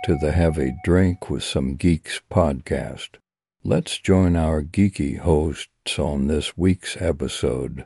[0.00, 3.16] Welcome to the Have a Drink with Some Geeks podcast.
[3.62, 7.84] Let's join our geeky hosts on this week's episode.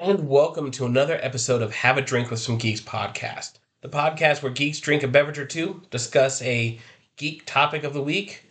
[0.00, 4.42] And welcome to another episode of Have a Drink with Some Geeks podcast, the podcast
[4.42, 6.78] where geeks drink a beverage or two, discuss a
[7.16, 8.44] geek topic of the week,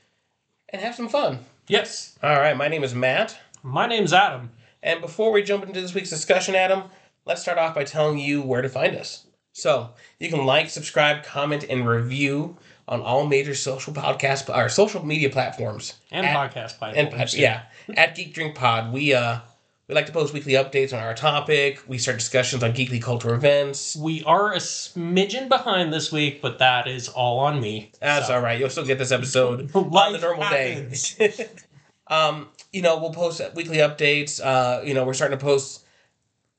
[0.70, 1.40] and have some fun.
[1.70, 2.20] Yes.
[2.21, 3.38] All right, my name is Matt.
[3.63, 4.49] My name's Adam.
[4.84, 6.84] And before we jump into this week's discussion, Adam,
[7.23, 9.26] let's start off by telling you where to find us.
[9.54, 15.05] So you can like, subscribe, comment, and review on all major social podcast or social
[15.05, 17.38] media platforms And At- podcast and platforms.
[17.38, 17.63] yeah,
[17.96, 18.91] at Geek Drink Pod.
[18.93, 19.40] We uh
[19.88, 21.82] we like to post weekly updates on our topic.
[21.85, 23.93] We start discussions on geekly culture events.
[23.96, 27.91] We are a smidgen behind this week, but that is all on me.
[27.99, 28.58] That's So, all right.
[28.58, 31.15] You'll still get this episode on the normal happens.
[31.15, 31.49] day.
[32.08, 34.40] um, you know, we'll post weekly updates.
[34.41, 35.84] Uh, you know, we're starting to post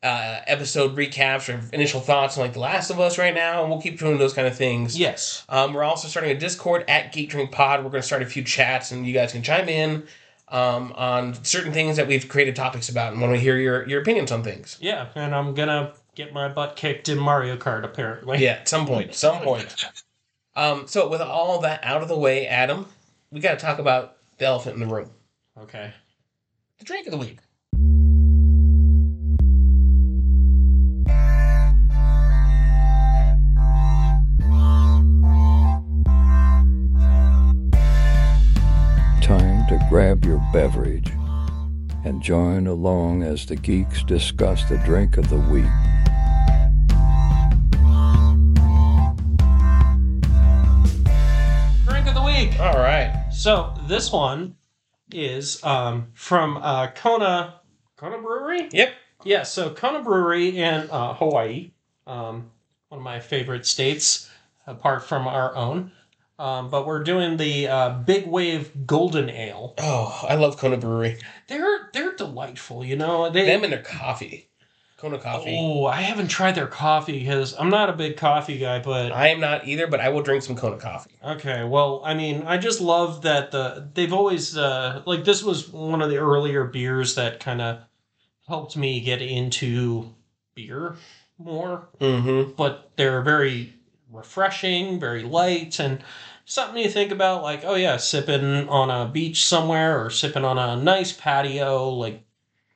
[0.03, 3.71] uh, episode recaps or initial thoughts on like The Last of Us right now, and
[3.71, 4.99] we'll keep doing those kind of things.
[4.99, 5.45] Yes.
[5.49, 7.85] Um, we're also starting a Discord at Geek Drink Pod.
[7.85, 10.05] We're going to start a few chats, and you guys can chime in
[10.49, 14.03] um, on certain things that we've created topics about, and want to hear your your
[14.03, 14.77] opinions on things.
[14.81, 18.39] Yeah, and I'm gonna get my butt kicked in Mario Kart apparently.
[18.39, 19.87] Yeah, at some point, some point.
[20.55, 22.87] Um, so with all that out of the way, Adam,
[23.31, 25.11] we got to talk about the elephant in the room,
[25.59, 25.93] Okay.
[26.79, 27.39] the drink of the week.
[39.73, 41.11] To grab your beverage
[42.05, 45.65] and join along as the geeks discuss the drink of the week.
[51.87, 52.61] Drink of the week.
[52.61, 53.31] All right.
[53.33, 54.57] So this one
[55.11, 57.61] is um, from uh, Kona
[57.97, 58.69] Kona Brewery.
[58.73, 58.93] Yep.
[59.25, 61.71] Yeah, so Kona Brewery in uh, Hawaii,
[62.07, 62.51] um,
[62.89, 64.29] one of my favorite states,
[64.67, 65.93] apart from our own.
[66.43, 69.75] Um, but we're doing the uh, Big Wave Golden Ale.
[69.79, 71.19] Oh, I love Kona Brewery.
[71.49, 73.31] They're they're delightful, you know.
[73.31, 74.49] They Them and their coffee.
[74.97, 75.57] Kona coffee.
[75.61, 79.29] oh, I haven't tried their coffee because I'm not a big coffee guy, but I
[79.29, 81.11] am not either, but I will drink some Kona coffee.
[81.25, 85.69] Okay, well, I mean, I just love that the they've always uh, like this was
[85.69, 87.79] one of the earlier beers that kind of
[88.49, 90.13] helped me get into
[90.55, 90.97] beer
[91.39, 92.53] more, Mm-hmm.
[92.57, 93.73] but they're very
[94.13, 96.03] refreshing, very light, and
[96.45, 100.59] something you think about like, oh yeah, sipping on a beach somewhere or sipping on
[100.59, 102.23] a nice patio, like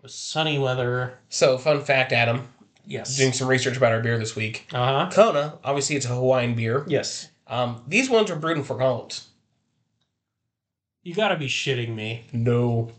[0.03, 1.19] with sunny weather.
[1.29, 2.49] So, fun fact, Adam,
[2.87, 3.17] Yes.
[3.17, 4.67] doing some research about our beer this week.
[4.73, 5.11] Uh huh.
[5.13, 6.85] Kona, obviously, it's a Hawaiian beer.
[6.87, 7.29] Yes.
[7.49, 9.29] Um, these ones are brewed in Fort Collins.
[11.03, 12.25] You gotta be shitting me.
[12.33, 12.91] No.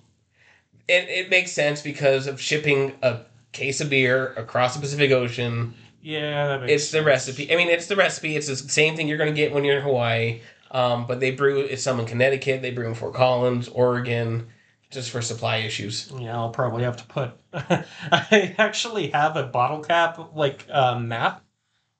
[0.87, 3.19] It, it makes sense because of shipping a
[3.51, 5.73] case of beer across the Pacific Ocean.
[6.01, 7.05] Yeah, that makes It's the sense.
[7.05, 7.51] recipe.
[7.51, 8.37] I mean, it's the recipe.
[8.37, 10.39] It's the same thing you're going to get when you're in Hawaii.
[10.71, 12.61] Um, but they brew it's some in Connecticut.
[12.61, 14.47] They brew in Fort Collins, Oregon,
[14.89, 16.11] just for supply issues.
[16.17, 17.31] Yeah, I'll probably have to put.
[17.53, 21.43] I actually have a bottle cap like uh, map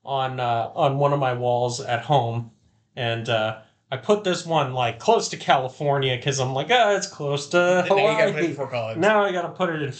[0.03, 2.51] on uh, on one of my walls at home,
[2.95, 3.59] and uh,
[3.91, 7.85] I put this one like close to California because I'm like, ah, it's close to
[7.88, 8.45] And now you got to put it Hawaii.
[8.47, 8.99] in Fort Collins.
[8.99, 9.94] Now I gotta put it in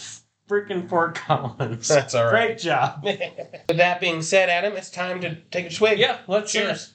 [0.48, 1.88] freaking Fort Collins.
[1.88, 2.46] That's all right.
[2.48, 3.00] Great job.
[3.04, 5.98] With that being said, Adam, it's time to take a swig.
[5.98, 6.94] Yeah, let's Cheers.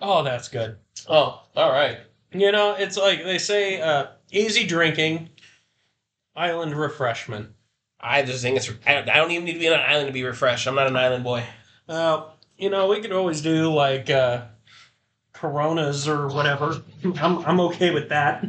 [0.00, 0.76] Oh, that's good.
[1.08, 1.98] Oh, all right.
[2.32, 5.30] You know, it's like they say, uh, easy drinking,
[6.36, 7.50] island refreshment.
[8.00, 8.70] I just think it's.
[8.86, 10.66] I don't, I don't even need to be on an island to be refreshed.
[10.66, 11.44] I'm not an island boy.
[11.88, 12.24] Uh,
[12.56, 14.44] you know, we could always do like uh,
[15.32, 16.82] Coronas or whatever.
[17.04, 18.46] I'm I'm okay with that.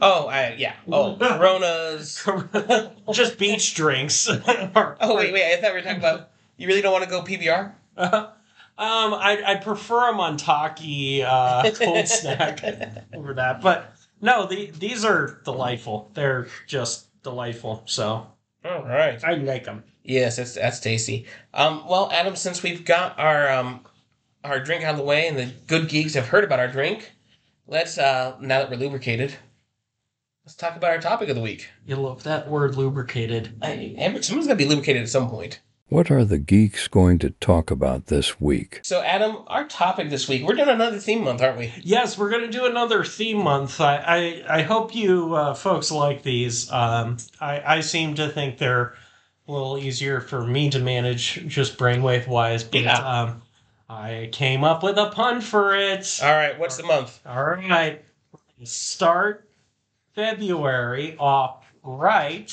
[0.00, 0.74] Oh, I, yeah.
[0.90, 2.28] Oh, Coronas.
[3.12, 4.28] Just beach drinks.
[4.74, 5.52] Oh, wait, wait.
[5.52, 6.30] I thought we were talking about.
[6.58, 7.72] You really don't want to go PBR?
[8.78, 12.64] Um, I I prefer a Montucky uh, cold snack
[13.14, 16.10] over that, but no, the these are delightful.
[16.14, 17.82] They're just delightful.
[17.86, 18.26] So
[18.64, 19.22] All right.
[19.22, 19.84] I like them.
[20.04, 21.26] Yes, that's that's tasty.
[21.54, 23.80] Um, well, Adam, since we've got our um,
[24.42, 27.12] our drink out of the way and the good geeks have heard about our drink,
[27.66, 29.34] let's uh, now that we're lubricated,
[30.44, 31.68] let's talk about our topic of the week.
[31.86, 33.56] You love that word lubricated.
[33.62, 35.60] I, someone's gonna be lubricated at some point.
[35.92, 38.80] What are the geeks going to talk about this week?
[38.82, 41.70] So, Adam, our topic this week, we're doing another theme month, aren't we?
[41.82, 43.78] Yes, we're going to do another theme month.
[43.78, 43.96] I
[44.48, 46.72] I, I hope you uh, folks like these.
[46.72, 48.94] Um, I I seem to think they're
[49.46, 52.64] a little easier for me to manage, just brainwave wise.
[52.64, 52.96] But Yeah.
[52.96, 53.42] um,
[53.86, 56.20] I came up with a pun for it.
[56.22, 57.20] All right, what's the month?
[57.26, 58.02] All right,
[58.64, 59.46] start
[60.14, 62.50] February off right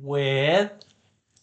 [0.00, 0.70] with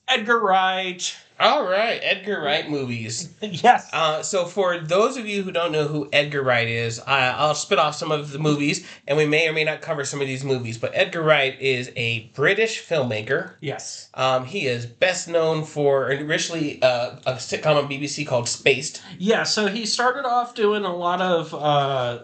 [0.09, 1.15] Edgar Wright.
[1.39, 3.29] All right, Edgar Wright movies.
[3.41, 3.89] yes.
[3.93, 7.55] Uh, so, for those of you who don't know who Edgar Wright is, I, I'll
[7.55, 10.27] spit off some of the movies, and we may or may not cover some of
[10.27, 10.77] these movies.
[10.77, 13.53] But Edgar Wright is a British filmmaker.
[13.61, 14.09] yes.
[14.15, 19.01] Um, he is best known for originally uh, a sitcom on BBC called Spaced.
[19.17, 22.23] Yeah, so he started off doing a lot of uh,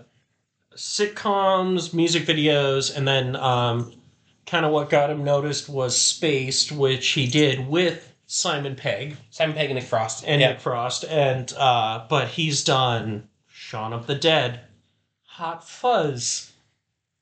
[0.75, 3.93] sitcoms, music videos, and then um,
[4.45, 9.56] kind of what got him noticed was Spaced, which he did with Simon Pegg Simon
[9.56, 10.24] Pegg and Nick Frost.
[10.25, 10.50] and yeah.
[10.53, 14.62] Nick Frost, and uh, but he's done Shaun of the Dead,
[15.24, 16.51] Hot Fuzz,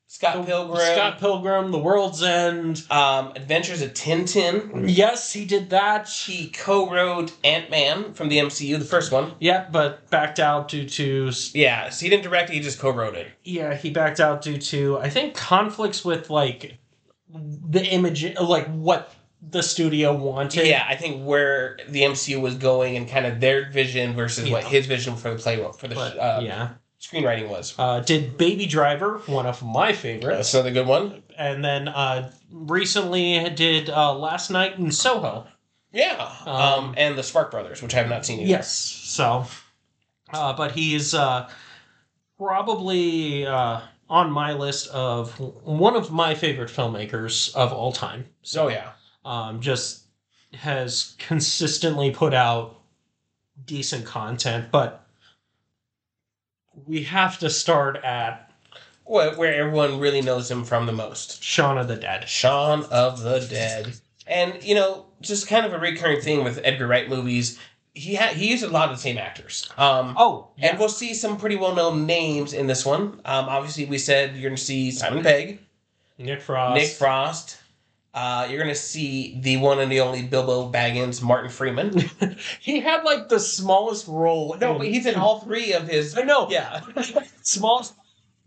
[0.06, 0.78] Scott Pilgrim.
[0.80, 2.82] Scott Pilgrim, The World's End.
[2.90, 4.84] um, Adventures of Tintin.
[4.86, 6.08] Yes, he did that.
[6.08, 9.32] He co-wrote Ant Man from the MCU, the first one.
[9.40, 13.14] Yeah, but backed out due to Yeah, so he didn't direct it; he just co-wrote
[13.16, 13.26] it.
[13.42, 16.78] yeah he backed out due to I think conflicts with like
[17.34, 20.66] the image like what the studio wanted.
[20.66, 24.64] Yeah, I think where the MCU was going and kind of their vision versus what
[24.64, 26.68] his vision for the play for the But uh, yeah,
[27.00, 27.74] screenwriting was.
[27.78, 31.22] uh, did Baby Driver, one of my favorites, That's another good one.
[31.36, 35.46] and then uh, recently did uh, Last Night in Soho.
[35.92, 38.48] Yeah, um, Um, and the Spark Brothers, which I have not seen yet.
[38.48, 39.46] Yes, so,
[40.32, 41.48] uh, but he's uh,
[42.38, 48.26] probably uh, on my list of one of my favorite filmmakers of all time.
[48.56, 48.92] Oh yeah.
[49.24, 50.04] um, just
[50.52, 52.80] has consistently put out
[53.64, 55.06] decent content, but
[56.86, 58.52] we have to start at
[59.04, 61.42] Where, where everyone really knows him from the most.
[61.42, 62.28] Shaun of the Dead.
[62.28, 63.94] Shaun of the Dead.
[64.26, 67.58] And you know, just kind of a recurring thing with Edgar Wright movies.
[67.94, 69.68] He ha- he used a lot of the same actors.
[69.78, 73.20] Um, Oh, And we'll see some pretty well known names in this one.
[73.24, 75.60] Um, obviously, we said you're going to see Simon Pegg,
[76.18, 76.74] Nick Frost.
[76.74, 77.58] Nick Frost.
[78.12, 81.98] Uh, you're going to see the one and the only Bilbo Baggins, Martin Freeman.
[82.60, 84.56] he had like the smallest role.
[84.60, 86.16] no, but he's in all three of his.
[86.16, 86.48] I know.
[86.50, 86.80] Yeah.
[87.42, 87.94] smallest.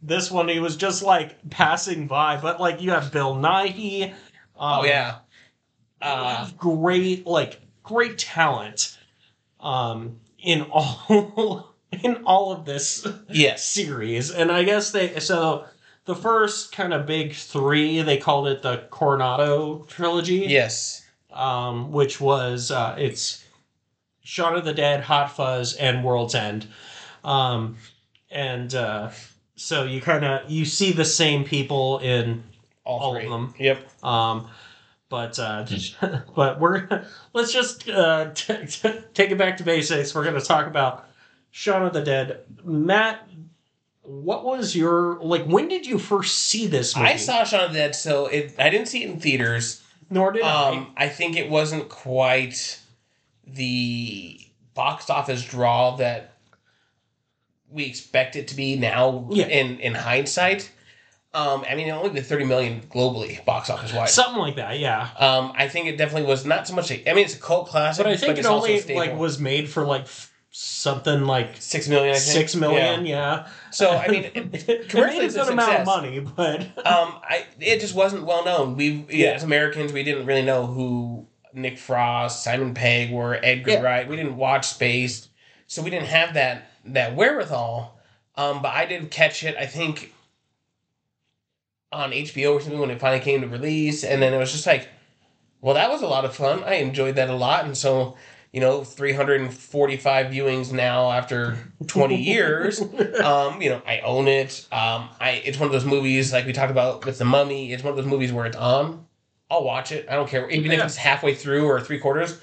[0.02, 4.10] This one, he was just like passing by, but like you have Bill Nighy.
[4.12, 4.16] Um,
[4.60, 5.16] Oh, yeah.
[6.02, 8.98] Uh, great like great talent
[9.60, 11.74] um in all
[12.04, 13.64] in all of this yes.
[13.74, 15.66] series and i guess they so
[16.06, 21.06] the first kind of big three they called it the Cornetto trilogy Yes.
[21.32, 23.44] um which was uh it's
[24.24, 26.68] Shaun of the Dead, Hot Fuzz, and World's End.
[27.24, 27.78] Um,
[28.30, 29.10] and uh,
[29.56, 32.44] so you kind of you see the same people in
[32.84, 33.54] All, All of them.
[33.58, 34.04] Yep.
[34.04, 34.50] um,
[35.10, 35.66] but uh,
[36.36, 40.14] but we're let's just uh, t- t- take it back to basics.
[40.14, 41.06] We're gonna talk about
[41.52, 42.42] Shaun of the Dead.
[42.64, 43.28] Matt,
[44.02, 45.46] what was your like?
[45.46, 47.10] When did you first see this movie?
[47.10, 49.84] I saw Shaun of the Dead, so it, I didn't see it in theaters.
[50.10, 52.80] Nor did Um, I think it wasn't quite
[53.46, 54.40] the
[54.74, 56.34] box office draw that
[57.70, 59.48] we expect it to be now Yeah.
[59.48, 60.72] in, in hindsight.
[61.34, 64.14] Um, I mean, it only did 30 million globally, box office wise.
[64.14, 65.10] Something like that, yeah.
[65.20, 66.90] Um, I think it definitely was not so much.
[66.90, 69.70] A, I mean, it's a cult classic, But I think it only like was made
[69.70, 72.16] for like f- something like six million.
[72.16, 72.34] I think.
[72.34, 73.06] six million.
[73.06, 73.46] Yeah.
[73.46, 73.48] Yeah.
[73.72, 74.36] So I mean, it,
[74.70, 78.44] it, commercially it's a good amount of money, but um, I it just wasn't well
[78.44, 78.76] known.
[78.76, 79.32] We yeah, Yeah.
[79.34, 83.82] as Americans, we didn't really know who Nick Frost, Simon Pegg were, Edgar Yeah.
[83.82, 84.08] Wright.
[84.08, 85.30] We didn't watch Spaced,
[85.68, 88.00] so we didn't have that that wherewithal.
[88.36, 89.56] Um, but I did catch it.
[89.58, 90.14] I think
[91.92, 94.68] on HBO or something when it finally came to release, and then it was just
[94.68, 94.90] like,
[95.62, 96.64] well, that was a lot of fun.
[96.64, 98.18] I enjoyed that a lot, and so.
[98.54, 104.66] You know, 345 viewings now after 20 years um, you know, I own it.
[104.72, 107.74] Um, I it's one of those movies like we talked about with the Mummy.
[107.74, 109.06] It's one of those movies where it's on.
[109.52, 110.08] I'll watch it.
[110.10, 112.40] I don't care, even if it's halfway through or three quarters.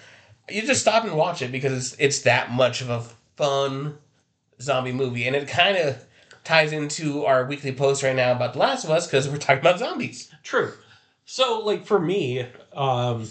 [0.51, 3.03] You just stop and watch it because it's it's that much of a
[3.37, 3.99] fun
[4.61, 6.05] zombie movie, and it kind of
[6.45, 9.61] ties into our weekly post right now about The Last of Us because we're talking
[9.61, 10.31] about zombies.
[10.43, 10.73] True.
[11.25, 13.27] So, like for me, um,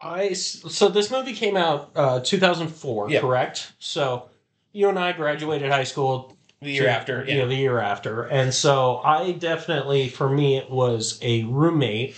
[0.00, 3.20] I so this movie came out uh, 2004, Yep.
[3.20, 3.72] correct?
[3.78, 4.28] So
[4.72, 8.22] you and I graduated high school The year after, you know, yeah, the year after,
[8.24, 12.16] and so I definitely, for me, it was a roommate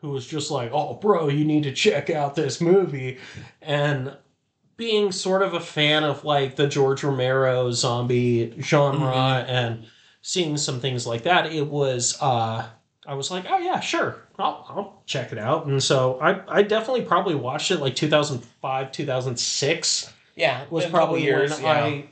[0.00, 3.18] who was just like, "Oh, bro, you need to check out this movie,"
[3.62, 4.16] and
[4.78, 9.50] being sort of a fan of like the George Romero zombie genre Mm-hmm.
[9.50, 9.86] and
[10.22, 12.66] seeing some things like that, it was uh
[13.06, 15.66] I was like, oh yeah, sure, I'll, I'll check it out.
[15.66, 20.64] And so I, I definitely probably watched it like 2005, 2006 yeah.
[20.70, 21.52] was been a couple probably years.
[21.52, 21.70] when yeah.
[21.84, 22.04] I,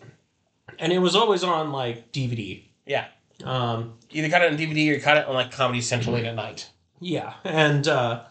[0.79, 2.63] and it was always on like DVD.
[2.87, 3.07] yeah.
[3.45, 6.25] Um, Either caught it on DVD or you caught it on like Comedy Central late
[6.25, 6.71] at night.
[7.01, 8.23] yeah, and uh,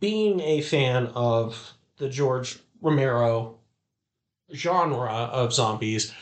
[0.00, 3.58] being a fan of the George Romero
[4.52, 6.12] genre of zombies,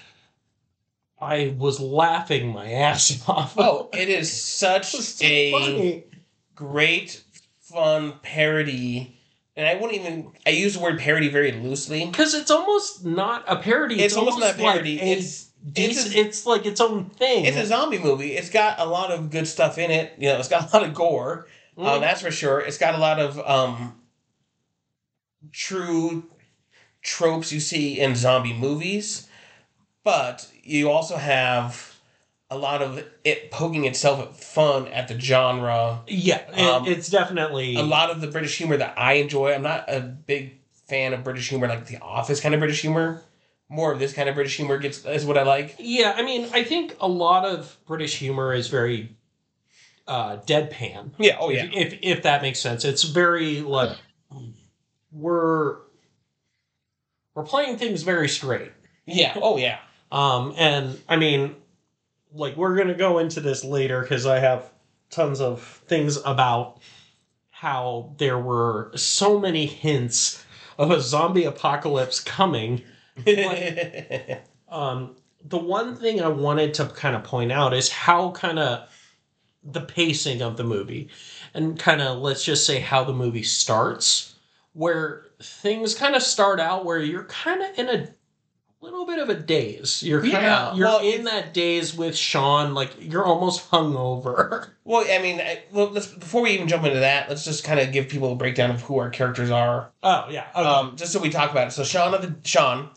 [1.21, 3.55] I was laughing my ass off.
[3.59, 6.05] Oh, it is such so a funny.
[6.55, 7.23] great,
[7.61, 9.13] fun parody.
[9.57, 10.33] And I wouldn't even.
[10.47, 12.05] I use the word parody very loosely.
[12.05, 14.03] Because it's almost not a parody.
[14.03, 15.01] It's, almost not like parody.
[15.01, 17.47] a it's it's it's, like its own thing.
[17.47, 18.33] it's a zombie movie.
[18.33, 20.13] It's got a lot of good stuff in it.
[20.19, 21.47] You know, it's got a lot of gore.
[21.79, 22.01] Mm.
[22.01, 22.61] That's for sure.
[22.61, 24.01] It's got a lot of um,
[25.53, 26.25] true
[27.07, 29.29] tropes you see in zombie movies,
[30.03, 31.95] but you also have
[32.51, 36.03] a lot of it poking itself at fun at the genre.
[36.09, 39.53] yeah, um, it's definitely A lot of the British humor that I enjoy.
[39.55, 40.59] I'm not a big
[40.89, 43.23] fan of British humor, like The Office kind of British humor.
[43.69, 45.77] More of this kind of British humor gets is what I like.
[45.79, 49.17] Yeah, I mean, I think a lot of British humor is very
[50.07, 51.13] uh, deadpan.
[51.19, 51.37] Yeah.
[51.41, 53.97] Oh If, if if that makes sense, it's very like
[55.11, 55.79] we're
[57.37, 58.73] we're playing things very straight.
[59.05, 59.39] Yeah.
[59.41, 59.79] Oh yeah.
[60.11, 61.55] Um, and I mean,
[62.33, 64.69] like we're gonna go into this later because I have
[65.11, 66.81] tons of things about
[67.51, 70.45] how there were so many hints
[70.79, 72.83] of a zombie apocalypse coming.
[74.69, 75.15] Um,
[75.45, 78.89] the one thing I wanted to kind of point out is how kind of
[79.63, 81.09] the pacing of the movie,
[81.55, 84.35] and kind of let's just say how the movie starts,
[84.73, 88.09] where things kind of start out where you're kind of in a
[88.81, 90.03] little bit of a daze.
[90.03, 94.71] You're kind of Yeah, you're well, in that daze with Shaun, like you're almost hungover.
[94.87, 97.81] Well, I mean, I, well, let's before we even jump into that, let's just kind
[97.81, 100.65] of give people a breakdown of who our characters are, oh yeah, okay.
[100.65, 101.71] um, just so we talk about it.
[101.73, 102.91] So Shaun of the Shaun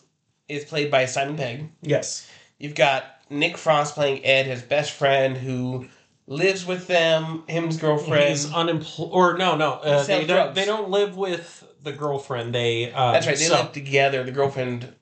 [0.47, 1.71] is played by Simon Pegg.
[1.81, 2.29] yes,
[2.59, 5.87] You've got Nick Frost playing Ed, his best friend who
[6.27, 8.29] lives with them, him's girlfriend.
[8.29, 9.09] he's unemployed.
[9.11, 10.53] Or no, no, uh, they don't.
[10.53, 12.53] They don't live with the girlfriend.
[12.53, 13.37] They um, That's right.
[13.37, 14.23] They sell- live together.
[14.23, 14.93] The girlfriend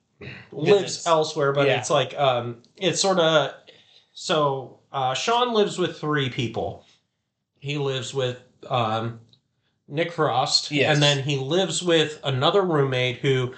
[0.51, 1.07] lives visits.
[1.07, 1.79] elsewhere, but Yeah.
[1.79, 3.53] it's like um, it's sort of
[4.13, 4.79] so.
[4.91, 6.85] Uh, Shaun lives with three people.
[7.59, 9.19] He lives with um,
[9.87, 10.93] Nick Frost, Yes.
[10.93, 13.53] and then he lives with another roommate who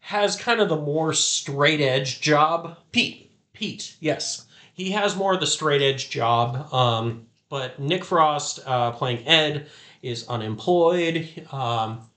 [0.00, 2.78] has kind of the more straight edge job.
[2.92, 3.32] Pete.
[3.52, 6.72] Pete, yes, he has more of the straight edge job.
[6.72, 9.66] Um, but Nick Frost, uh, playing Ed,
[10.00, 12.07] is unemployed um,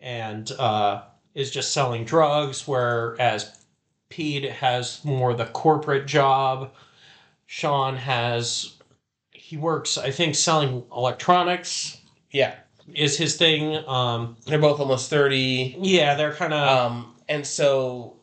[0.00, 1.02] and uh,
[1.34, 3.64] is just selling drugs, whereas
[4.08, 6.72] Pete has more the corporate job.
[7.46, 8.74] Shaun has
[9.30, 11.96] he works, I think, selling electronics
[12.30, 12.54] Yeah,
[12.94, 13.76] is his thing.
[13.88, 15.74] Um, they're both almost thirty.
[15.80, 18.16] yeah, they're kind of Um, and so,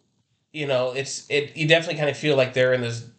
[0.53, 1.57] you know, it's it.
[1.57, 3.09] You definitely kind of feel like they're in this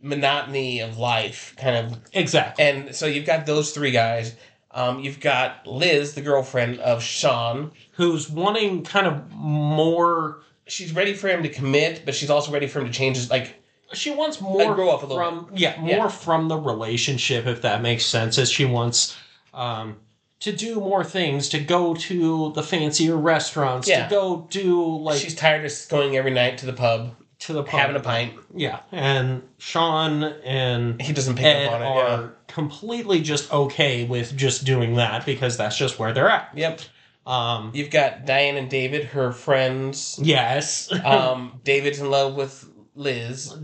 [0.00, 4.36] monotony of life, kind of exactly And so you've got those three guys.
[4.74, 7.70] Um, you've got Liz, the girlfriend of Shaun.
[7.92, 10.40] who's wanting kind of more.
[10.66, 13.30] She's ready for him to commit, but she's also ready for him to change his
[13.30, 13.62] like.
[13.92, 15.16] She wants more grow up a little
[15.46, 16.08] from yeah more Yeah.
[16.08, 18.36] from the relationship if that makes sense.
[18.38, 19.16] As she wants
[19.52, 19.96] um,
[20.40, 24.04] to do more things, to go to the fancier restaurants, Yeah.
[24.04, 27.14] to go do like she's tired of going every night to the pub,
[27.46, 27.80] to the pub.
[27.80, 28.34] having a pint.
[28.54, 31.86] Yeah, and Shaun and He doesn't pick Ed up on it.
[31.86, 36.50] are completely just okay with just doing that because that's just where they're at.
[36.54, 36.80] Yep.
[37.26, 40.18] Um, You've got Diane and David, her friends.
[40.22, 43.54] yes, Um, David's in love with Liz.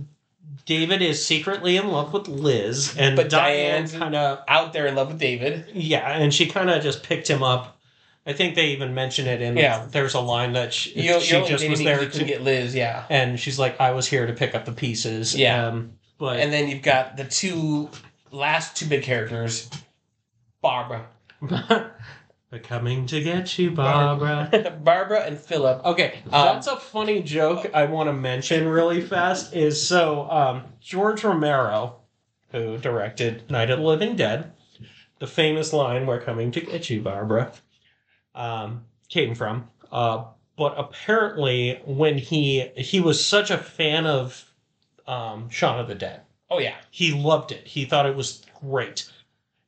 [0.67, 4.87] David is secretly in love with Liz, and But Diane Diane's- kind of Out there
[4.87, 5.67] in love with David.
[5.75, 7.80] yeah, and she kind of just picked him up.
[8.31, 9.87] I think they even mention it in Yeah.
[9.91, 13.05] There's a line that she, she just was there to, get Liz, yeah.
[13.11, 15.67] and she's like, "I was here to pick up the pieces." Yeah.
[15.67, 17.91] um, but And then you've got the two
[18.31, 19.69] last two big characters,
[20.63, 21.07] Barbara.
[21.49, 24.79] They're coming to get you, Barbara.
[24.85, 25.85] Barbara and Philip.
[25.85, 29.55] Okay, Um, that's a funny joke I want to mention really fast.
[29.55, 31.97] Is so um, George Romero,
[32.53, 34.53] who directed Night of the Living Dead,
[35.21, 37.53] the famous line "We're coming to get you, Barbara,"
[38.35, 39.69] um, came from.
[39.91, 40.25] Uh,
[40.57, 44.51] but apparently, when he he was such a fan of
[45.07, 46.21] um, Shaun of the Dead,
[46.51, 46.75] Oh yeah.
[46.91, 47.67] he loved it.
[47.67, 49.11] He thought it was great.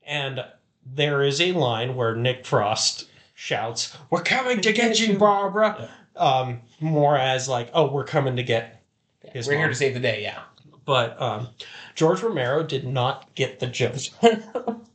[0.07, 0.45] And
[0.85, 5.88] there is a line where Nick Frost shouts, We're coming to get you, Barbara.
[6.16, 8.83] Um, more as like, oh, we're coming to get
[9.33, 10.40] his We're here to save the day, yeah.
[10.85, 11.49] But um,
[11.95, 13.97] George Romero did not get the joke.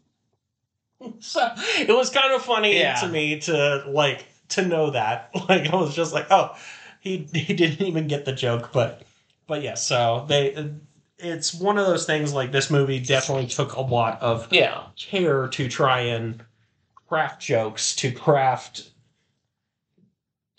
[1.20, 1.48] so
[1.80, 2.96] it was kind of funny Yeah.
[3.02, 5.30] to me to like to know that.
[5.50, 6.56] Like I was just like, oh,
[7.00, 9.04] he he didn't even get the joke, but
[9.48, 10.72] but yeah, so they
[11.20, 14.84] it's one of those things like this movie definitely took a lot of Yeah.
[14.98, 16.44] care to try and
[17.08, 18.92] craft jokes to craft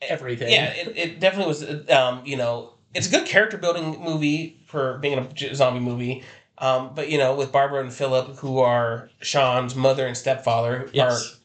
[0.03, 0.51] everything.
[0.53, 1.91] Yeah, it, it definitely was.
[1.91, 6.23] Um, you know, it's a good character building movie for being a zombie movie.
[6.61, 11.13] Um, but you know, with Barbara and Philip, who are Shaun's mother and stepfather, Yes.
[11.33, 11.37] are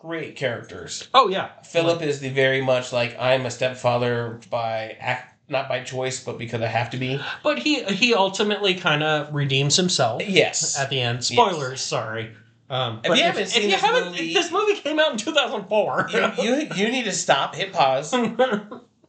[0.00, 1.08] great characters.
[1.14, 1.48] Oh yeah.
[1.64, 6.38] Philip is the very much like I'm a stepfather by act, not by choice, but
[6.38, 7.20] because I have to be.
[7.42, 10.78] But he he ultimately kind of redeems himself Yes.
[10.78, 11.24] at the end.
[11.24, 12.32] Spoilers, sorry.
[12.70, 15.12] Um, If but you haven't seen if you this haven't, movie- this movie came out
[15.12, 16.08] in 2004.
[16.12, 18.14] you, you you need to stop, hit pause,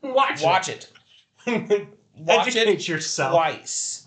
[0.01, 0.89] watch watch it,
[1.47, 1.87] it.
[2.17, 3.31] watch Educate it yourself.
[3.31, 4.02] twice.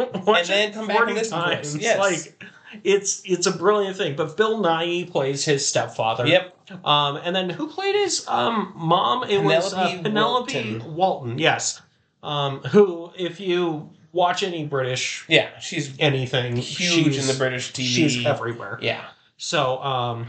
[0.26, 1.52] And then come back and 40 listen to us.
[1.72, 1.76] times.
[1.78, 1.98] Yes.
[1.98, 2.44] Like
[2.84, 4.16] it's it's a brilliant thing.
[4.16, 6.26] But Bill Nighy plays his stepfather.
[6.26, 6.56] Yep.
[6.86, 9.24] Um, and then who played his um mom?
[9.28, 10.94] It was uh, Penelope Penelope Wilton.
[10.96, 11.38] Wilton.
[11.38, 11.80] Yes.
[12.22, 17.86] Um, who, if you watch any British Yeah, she's anything, huge in the British TV.
[17.86, 18.78] She's everywhere.
[18.82, 19.02] Yeah,
[19.38, 20.26] So, um,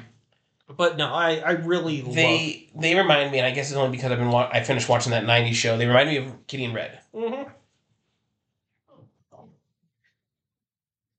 [0.78, 2.16] but no, I I really love.
[2.16, 4.88] they they remind me, and I guess it's only because I've been wa- I finished
[4.88, 5.78] watching that '90s show.
[5.78, 7.00] They remind me of Kitty and Red.
[7.14, 7.52] Mhm.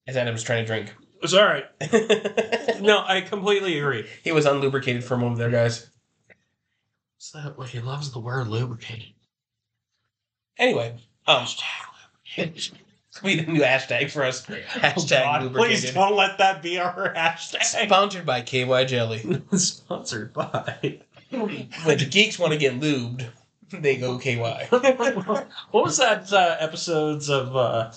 [0.07, 0.95] As Adam's trying to drink.
[1.23, 1.65] It's all right.
[2.83, 4.09] No, I completely agree.
[4.25, 5.89] he was unlubricated for a moment there, guys.
[7.21, 9.13] Is that what he loves the word lubricated?
[10.59, 10.97] Anyway,
[11.29, 11.63] um, Hashtag
[12.37, 12.79] lubricated.
[13.23, 14.45] we need a new hashtag for us.
[14.47, 15.81] Hashtag Oh, God, lubricated.
[15.83, 17.63] please don't let that be our hashtag.
[17.63, 19.41] Sponsored by KY Jelly.
[19.57, 20.99] Sponsored by.
[21.31, 23.25] when the geeks want to get lubed,
[23.71, 24.67] they go KY.
[24.71, 27.93] what was that uh, episodes of uh,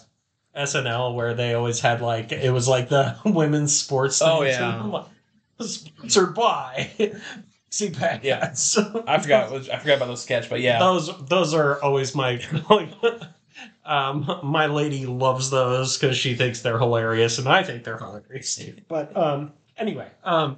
[0.57, 4.21] SNL where they always had like it was like the women's sports?
[4.21, 5.03] Oh, thing, yeah.
[5.57, 5.67] too?
[5.67, 6.89] sponsored by
[7.71, 8.23] CPAC.
[8.23, 8.53] Yeah.
[9.07, 9.51] I forgot.
[9.69, 10.79] I forgot about those sketch, but yeah.
[10.79, 12.89] Those those are always my like.
[13.85, 18.55] Um, my lady loves those because she thinks they're hilarious, and I think they're hilarious
[18.55, 18.75] too.
[18.87, 20.57] But um, anyway, um,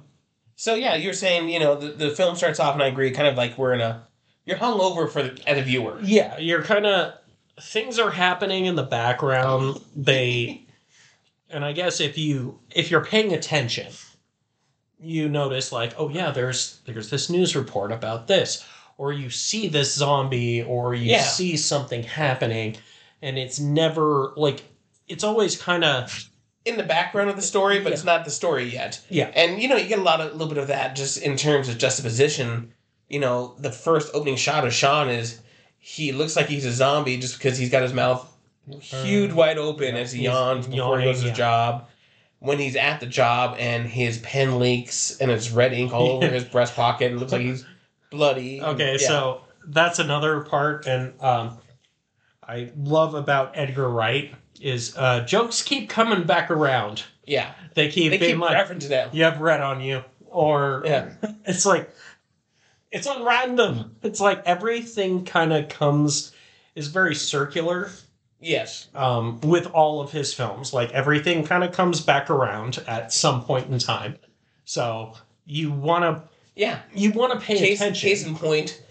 [0.56, 3.28] So yeah, you're saying you know the, the film starts off, and I agree, kind
[3.28, 4.06] of like we're in a
[4.46, 5.98] you're hung over for the, as a viewer.
[6.02, 7.17] yeah, you're kind of
[7.60, 9.80] things are happening in the background.
[9.96, 10.66] They,
[11.50, 13.92] and I guess if you if you're paying attention,
[15.00, 18.66] you notice like, oh yeah, there's there's this news report about this,
[18.96, 21.22] or you see this zombie, or you Yeah.
[21.22, 22.76] see something happening,
[23.22, 24.62] and it's never like
[25.06, 26.28] it's always kind of
[26.64, 29.00] in the background of the story, but it's not the story yet.
[29.08, 29.30] Yeah.
[29.34, 31.36] And you know, you get a lot of a little bit of that just in
[31.36, 32.72] terms of juxtaposition.
[33.08, 35.40] You know, the first opening shot of Shaun is
[35.90, 38.30] he looks like he's a zombie just because he's got his mouth
[38.78, 41.30] huge wide open yeah, as he yawns before he yawning, goes to yeah.
[41.30, 41.88] his job.
[42.40, 46.28] When he's at the job and his pen leaks and it's red ink all over
[46.38, 47.64] his breast pocket, it looks like he's
[48.10, 48.60] bloody.
[48.60, 49.08] Okay, Yeah.
[49.08, 51.56] so that's another part, and um,
[52.46, 57.04] I love about Edgar Wright is uh, jokes keep coming back around.
[57.24, 59.14] yeah, They keep they being keep like, referencing that.
[59.14, 61.10] "You have red on you," or Yeah.
[61.46, 61.90] it's like
[62.90, 63.96] it's on random.
[64.02, 66.32] It's like everything kind of comes
[66.74, 67.90] is very circular
[68.40, 68.88] Yes.
[68.94, 70.72] um, with all of his films.
[70.72, 74.16] Like everything kind of comes back around at some point in time.
[74.64, 76.22] So you want to
[76.54, 76.80] Yeah.
[76.94, 78.08] you want to pay Case, attention.
[78.08, 78.82] case in point,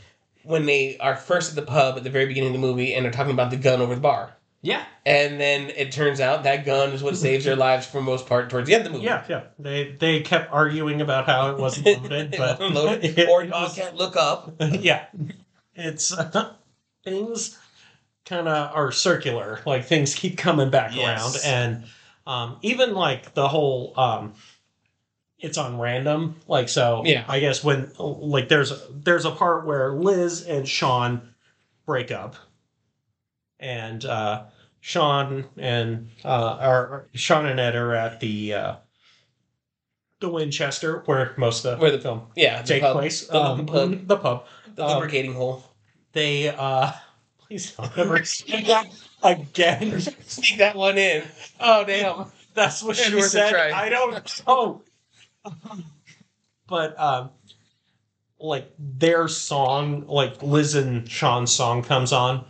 [0.43, 3.03] when they are first at the pub at the very beginning of the movie and
[3.05, 4.33] they're talking about the gun over the bar.
[4.63, 8.03] Yeah, And then it turns out that gun is what saves their lives for the
[8.03, 9.05] most part towards the end of the movie.
[9.05, 9.43] Yeah, yeah.
[9.59, 14.15] They they kept arguing about how it wasn't loaded, but loaded, or was- can't look
[14.17, 14.55] up.
[14.59, 15.05] yeah,
[15.75, 16.53] it's uh,
[17.03, 17.57] things
[18.25, 19.61] kind of are circular.
[19.65, 21.45] Like things keep coming back Yes.
[21.45, 21.83] around, and
[22.25, 24.33] um, even like the whole um,
[25.39, 26.35] it's on random.
[26.47, 27.23] Like so, Yeah.
[27.27, 31.21] I guess when like there's there's a part where Liz and Shaun
[31.85, 32.35] break up,
[33.59, 34.43] and uh,
[34.81, 38.75] Shaun and uh, or Shaun and Ed are at the uh,
[40.19, 43.27] the Winchester where most of the Where the- film Yeah, the take pub, place.
[43.27, 44.45] The, um, pub, the pub.
[44.75, 45.63] the um, lubricating hole.
[46.13, 46.91] They uh,
[47.47, 48.87] please don't ever say that
[49.23, 49.99] again.
[50.01, 51.23] Sneak that one in.
[51.59, 52.31] Oh damn!
[52.53, 53.53] That's what It's she worth a said.
[53.71, 54.81] I don't know.
[56.67, 57.29] but um,
[58.39, 62.45] like their song, like Liz and Shaun's song comes on.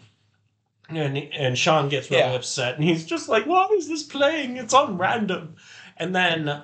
[0.90, 2.34] And, and Shaun gets really Yeah.
[2.34, 4.58] upset, and he's just like, "Why is this playing?
[4.58, 5.56] It's on random."
[5.98, 6.62] And then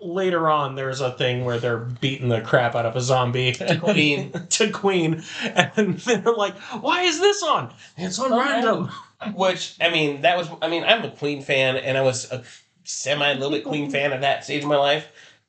[0.00, 3.76] later on, there's a thing where they're beating the crap out of a zombie to
[3.78, 4.32] Queen.
[4.50, 5.22] to Queen,
[5.54, 7.72] and they're like, "Why is this on?
[7.96, 8.90] It's on On random."
[9.34, 10.48] Which I mean, that was.
[10.62, 12.42] I mean, I'm a Queen fan, and I was a
[12.84, 15.06] semi, little bit Queen fan at that stage of my life.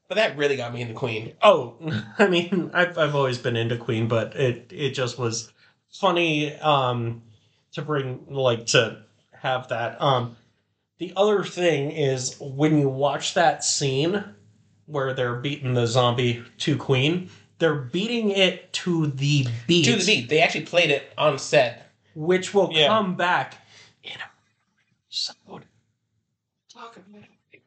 [0.09, 1.33] But that really got me into Queen.
[1.41, 1.75] Oh,
[2.19, 5.51] I mean, I've I've always been into Queen, but it it just was
[5.89, 7.21] funny um
[7.73, 9.03] to bring like to
[9.33, 10.01] have that.
[10.01, 10.35] Um
[10.97, 14.23] the other thing is when you watch that scene,
[14.85, 17.29] where they're beating the zombie to Queen.
[17.59, 20.29] They're beating it to the beat, To the beat.
[20.29, 21.87] They actually played it on set.
[22.13, 22.87] which will Yeah.
[22.87, 23.57] come back
[24.03, 24.29] in a
[25.07, 25.63] episode.
[26.73, 27.61] Talk about it.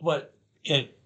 [0.00, 0.96] But it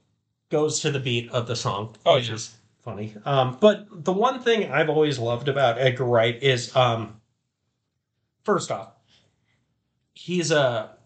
[0.51, 2.35] goes to the beat of the song, Oh, which yeah.
[2.35, 3.15] is funny.
[3.25, 7.18] Um, but the one thing I've always loved about Edgar Wright is, um,
[8.49, 8.89] first off,
[10.15, 10.97] he's a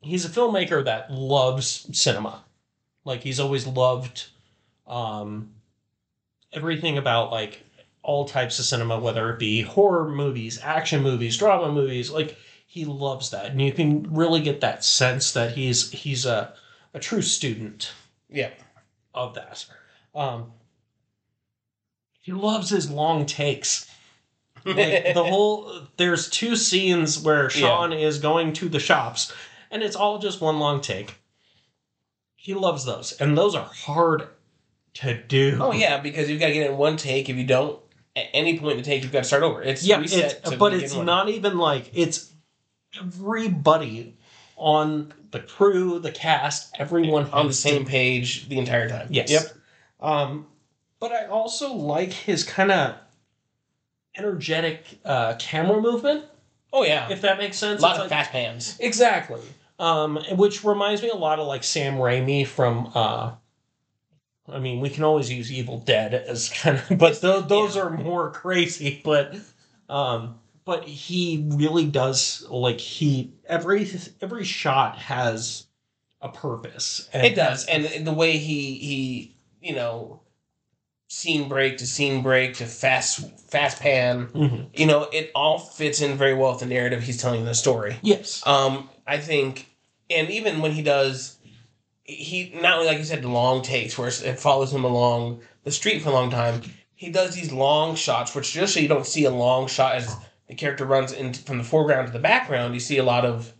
[0.00, 2.42] he's a filmmaker that loves cinema.
[3.04, 4.28] Like he's always loved
[4.86, 5.50] um,
[6.50, 7.62] everything about like
[8.02, 12.10] all types of cinema, whether it be horror movies, action movies, drama movies.
[12.10, 16.54] Like he loves that, and you can really get that sense that he's he's a
[16.94, 17.92] a true student
[18.30, 18.50] Yeah.
[19.12, 19.66] of that.
[20.14, 20.52] Um,
[22.22, 23.91] he loves his long takes.
[24.64, 29.32] Like the whole there's two scenes where Shaun is going to the shops,
[29.70, 31.14] and it's all just one long take.
[32.36, 34.28] He loves those, and those are hard
[34.94, 35.58] to do.
[35.60, 37.28] Oh yeah, because you've got to get it in one take.
[37.28, 37.80] If you don't,
[38.16, 39.62] at any point in the take, you've got to start over.
[39.62, 41.06] It's yeah, it's, but it's one.
[41.06, 42.32] not even like it's
[43.00, 44.16] everybody
[44.56, 49.08] on the crew, the cast, everyone on the same to- page the entire time.
[49.10, 49.30] Yes.
[49.30, 49.42] Yep.
[50.00, 50.46] Um,
[51.00, 52.94] but I also like his kind of
[54.16, 56.24] energetic uh, camera movement,
[56.72, 57.10] Oh yeah.
[57.10, 57.80] if that makes a sense.
[57.82, 58.76] lot It's of like- fast pans.
[58.80, 59.40] Exactly.
[59.78, 62.90] Um, which reminds me a lot of like Sam Raimi from.
[62.94, 63.32] Uh,
[64.48, 67.82] I mean, we can always use Evil Dead as kind of, but those those Yeah.
[67.82, 69.00] are more crazy.
[69.04, 69.34] But,
[69.88, 75.66] um, but he really does like he every every shot has
[76.20, 77.08] a purpose.
[77.12, 80.20] It does, and the way he he you know
[81.14, 83.20] scene break to scene break to fast
[83.50, 84.66] fast pan, Mhm.
[84.72, 87.54] you know, it all fits in very well with the narrative he's telling in the
[87.54, 87.96] story.
[88.00, 88.40] Yes.
[88.46, 89.66] Um, I think,
[90.08, 91.36] and even when he does,
[92.02, 95.70] he not only like you said, the long takes where it follows him along the
[95.70, 96.62] street for a long time.
[96.94, 100.16] He does these long shots, which just so you don't see a long shot as
[100.48, 102.72] the character runs in from the foreground to the background.
[102.72, 103.52] You see a lot of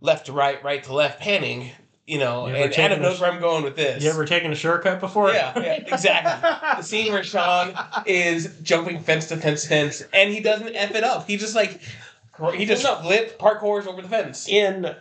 [0.00, 1.70] left to right, right to left panning.
[2.06, 4.02] You know, You and Adam knows sh- where I'm going with this.
[4.02, 5.30] You ever taken a shortcut before?
[5.32, 6.50] Yeah, yeah, exactly.
[6.76, 7.74] the scene where Shaun
[8.06, 11.28] is jumping fence to fence fence, and he doesn't f it up.
[11.28, 11.80] He just like
[12.54, 12.96] he just No.
[12.96, 14.48] flip parkours over the fence.
[14.48, 14.96] In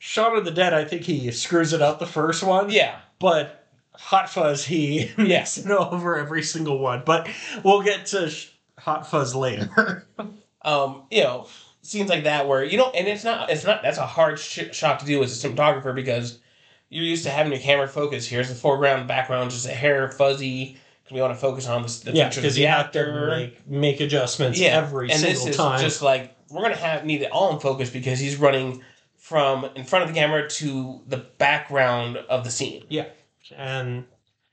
[0.00, 2.68] Shaun of the Dead, I think he screws it up the first one.
[2.70, 7.02] Yeah, but Hot Fuzz he yes it over every single one.
[7.06, 7.28] But
[7.62, 8.34] we'll get to
[8.78, 10.04] Hot Fuzz later.
[10.62, 11.46] um, you know,
[11.82, 13.82] scenes like that where you know, and it's not, it's not.
[13.82, 16.38] That's a hard sh- shot to do as a cinematographer because
[16.88, 18.26] you're used to having your camera focus.
[18.26, 20.76] Here's the foreground, background, just a hair fuzzy.
[21.02, 23.26] Because we want to focus on the, the yeah, because the you have to actor.
[23.36, 25.80] make, make adjustments yeah, every and single this is time.
[25.80, 28.82] just like we're gonna have need it all in focus because he's running
[29.16, 32.84] from in front of the camera to the background of the scene.
[32.88, 33.06] Yeah,
[33.56, 34.04] and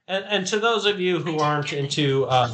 [0.07, 2.53] and and to those of you who aren't into, uh,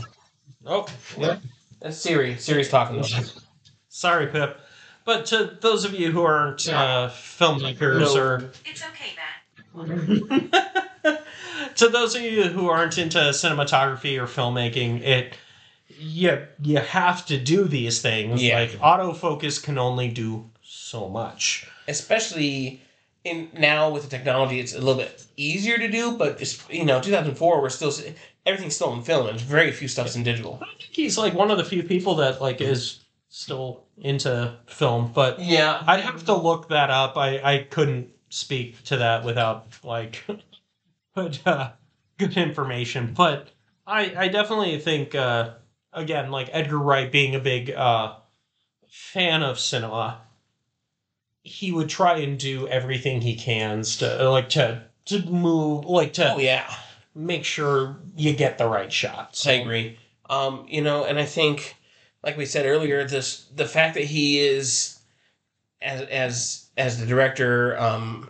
[0.65, 1.37] oh, Yeah.
[1.81, 2.37] That's Siri.
[2.37, 3.03] Siri's talking.
[3.89, 4.59] sorry, Pip.
[5.05, 8.21] But to those of you who aren't uh, filmmakers No.
[8.21, 9.43] or It's okay, Matt.
[11.75, 15.35] to those of you who aren't into cinematography or filmmaking, it
[15.89, 18.41] you you have to do these things.
[18.41, 18.59] Yeah.
[18.59, 21.67] Like autofocus can only do so much.
[21.87, 22.81] especially
[23.23, 26.17] in now with the technology, it's a little bit easier to do.
[26.17, 27.93] But it's you know, 2004, we're still
[28.45, 30.59] everything's still in film, and very few stuff's in digital.
[30.61, 35.11] I think he's like one of the few people that like is still into film,
[35.13, 37.17] but Yeah, I'd have to look that up.
[37.17, 40.23] I I couldn't speak to that without like
[41.15, 41.71] good uh,
[42.17, 43.49] good information, but
[43.85, 45.51] I I definitely think uh,
[45.91, 48.15] again like Edgar Wright being a big uh,
[48.87, 50.21] fan of cinema,
[51.43, 56.33] he would try and do everything he can to like to to move like to
[56.33, 56.73] Oh yeah,
[57.13, 59.45] make sure you get the right shots.
[59.45, 59.99] I agree.
[60.29, 61.75] Um, you know, and I think,
[62.23, 64.99] like we said earlier, this the fact that he is
[65.81, 68.29] as as as the director, um,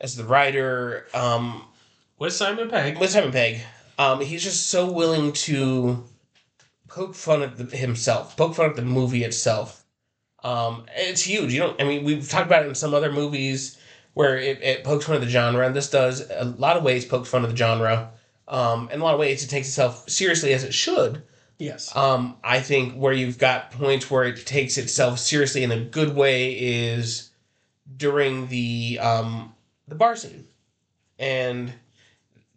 [0.00, 1.62] as the writer, um,
[2.18, 3.60] With Simon Pegg, with Simon Pegg,
[3.98, 6.02] um, he's just so willing to
[6.88, 9.84] poke fun at the, himself, poke fun at the movie itself.
[10.42, 11.52] Um, it's huge.
[11.52, 11.80] You don't.
[11.82, 13.76] I mean, we've talked about it in some other movies
[14.14, 17.04] where it, it pokes fun of the genre, and this does a lot of ways
[17.04, 18.12] poke fun of the genre.
[18.48, 21.22] Um, in a lot of ways, it takes itself seriously as it should.
[21.58, 25.80] Yes, Um, I think where you've got points where it takes itself seriously in a
[25.80, 27.30] good way is
[27.96, 29.54] during the um,
[29.88, 30.46] the bar scene,
[31.18, 31.72] and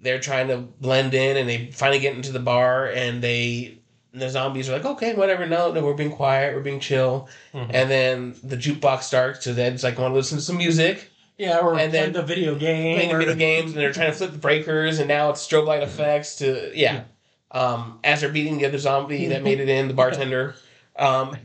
[0.01, 3.75] they're trying to blend in, and they finally get into the bar, and they
[4.11, 7.29] and the zombies are like, okay, whatever, no, no, we're being quiet, we're being chill,
[7.53, 7.69] Mhm.
[7.71, 11.11] and then the jukebox starts, so then it's like, want to listen to some music,
[11.37, 12.95] Yeah, or And then the video game.
[12.95, 15.67] playing the video games and they're trying to flip the breakers and now it's strobe
[15.67, 17.03] light effects to yeah.
[17.51, 20.55] Um, as they're beating the other zombie that made it in, the bartender.
[20.95, 21.37] Um,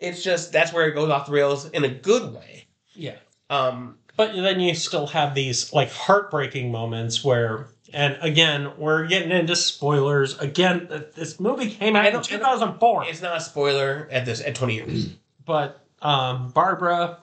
[0.00, 2.66] it's just that's where it goes off the rails in a good way.
[2.94, 3.14] Yeah.
[3.48, 9.30] Um, But then you still have these like heartbreaking moments where, and again, we're getting
[9.30, 10.36] into spoilers.
[10.40, 14.74] Again, this movie came out in 2004, it's not a spoiler at this at twenty
[14.74, 15.10] years.
[15.46, 17.18] but um, Barbara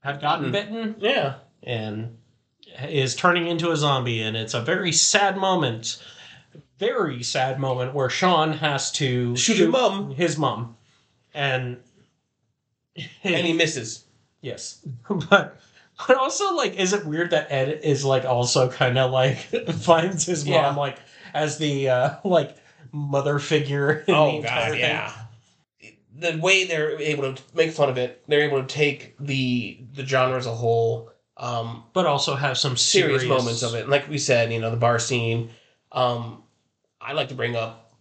[0.00, 0.52] had gotten Mm.
[0.52, 1.36] bitten Yeah.
[1.62, 2.18] and
[2.90, 6.02] is turning into a zombie, and it's a very sad moment.
[6.78, 10.10] Very sad moment where Shaun has to Shoot his mom.
[10.10, 10.76] his mom,
[11.32, 11.78] and
[13.24, 14.04] And he misses.
[14.42, 14.86] Yes,
[15.30, 15.58] but
[16.06, 19.38] but also like, is it weird that Ed is like also kind of like
[19.80, 20.62] finds his Yeah.
[20.62, 20.98] mom like
[21.32, 22.56] as the uh like
[22.92, 24.04] mother figure?
[24.06, 24.80] In Oh god, thing?
[24.80, 25.12] yeah.
[26.18, 30.04] The way they're able to make fun of it, they're able to take the the
[30.06, 33.82] genre as a whole, um, But also have some serious, serious, moments of it.
[33.82, 35.50] And like we said, you know, the bar scene.
[35.92, 36.42] Um,
[37.06, 37.94] I like to bring up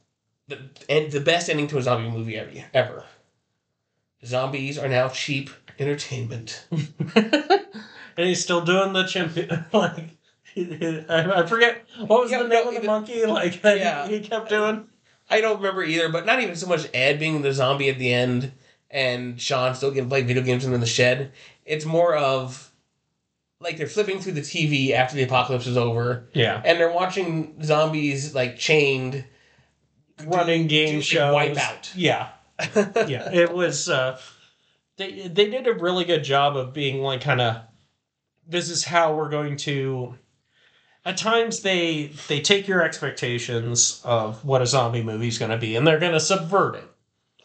[0.47, 0.57] the
[0.89, 2.51] and the best ending to a zombie movie ever.
[2.73, 3.03] ever.
[4.25, 6.65] Zombies are now cheap entertainment.
[7.15, 7.67] and
[8.17, 9.37] he's still doing the chimp
[9.73, 10.09] like.
[10.57, 14.07] I I forget what was Yeah, the no, name of the monkey like that Yeah.
[14.07, 14.87] he kept doing.
[15.29, 18.11] I don't remember either, but not even so much Ed being the zombie at the
[18.13, 18.53] end
[18.89, 21.31] and Shaun still getting play video games in the shed.
[21.65, 22.71] It's more of
[23.59, 27.61] like they're flipping through the TV after the apocalypse is over Yeah, and they're watching
[27.63, 29.25] zombies like chained
[30.25, 31.35] running game shows.
[31.35, 31.91] Wipeout.
[31.95, 32.29] Yeah,
[33.07, 33.89] yeah, it was.
[33.89, 34.19] Uh,
[34.97, 37.61] they they did a really good job of being like kind of.
[38.47, 40.15] This is how we're going to.
[41.03, 45.57] At times they they take your expectations of what a zombie movie is going to
[45.57, 46.89] be, and they're going to subvert it.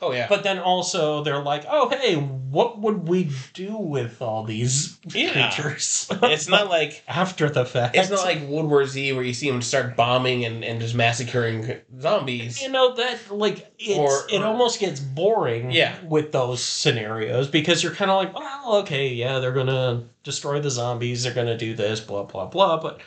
[0.02, 0.26] Oh yeah.
[0.28, 5.32] But then also they're like, oh hey, what would we do with all these Yeah.
[5.50, 6.08] creatures?
[6.22, 7.96] it's not like after the fact.
[7.96, 10.94] it's not like World War Z where you see them start bombing and, and just
[10.94, 12.60] massacring zombies.
[12.62, 15.94] you know that like it's Or- it almost gets boring Yeah.
[16.04, 20.70] with those scenarios because you're kind of like well okay yeah they're gonna destroy the
[20.70, 23.00] zombies they're gonna do this blah blah blah but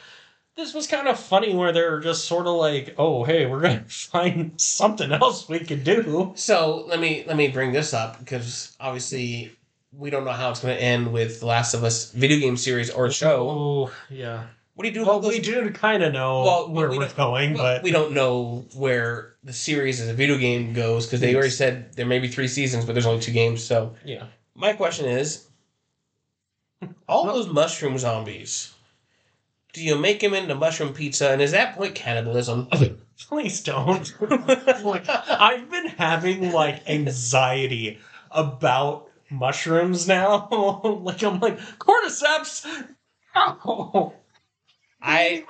[0.55, 3.83] this was kind of funny where they're just sort of like oh hey we're gonna
[3.87, 8.75] find something else we could do So let me let me bring this up because
[8.79, 9.51] obviously
[9.95, 12.57] we don't know how it's going to end with The Last of Us video game
[12.57, 13.47] series or show.
[13.49, 15.05] oh yeah What do you do?
[15.05, 17.91] well we do kind of know Well, where we we're don't- going Well, but we
[17.91, 22.05] don't know where the series as a video game goes because they already said there
[22.05, 23.63] may be three seasons, but there's only two games.
[23.63, 25.47] So yeah my question is,
[27.07, 28.72] all those mushroom zombies,
[29.73, 31.31] do you make him into mushroom pizza?
[31.31, 32.67] And is that point cannibalism?
[33.27, 34.13] please don't
[34.83, 37.99] like I've been having like anxiety
[38.31, 40.47] about mushrooms now.
[41.03, 42.65] like I'm like cordyceps.
[43.35, 44.13] Ow.
[45.01, 45.45] I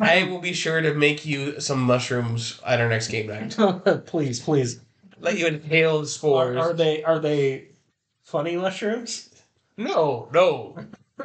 [0.00, 4.06] I will be sure to make you some mushrooms at our next game night.
[4.06, 4.80] please, please.
[5.20, 6.56] Let you inhale the spores.
[6.56, 7.68] Are, are they are they
[8.24, 9.30] funny mushrooms?
[9.76, 10.76] no, no,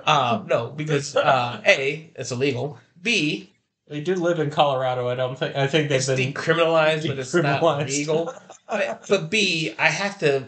[0.05, 2.77] uh, no, because uh, a it's illegal.
[3.01, 3.53] B
[3.87, 5.07] They do live in Colorado.
[5.07, 5.55] I don't think.
[5.55, 6.33] I think they've been.
[6.33, 7.89] decriminalized, but it's not decriminalized.
[7.89, 8.33] legal.
[8.67, 10.45] but, but B, I have to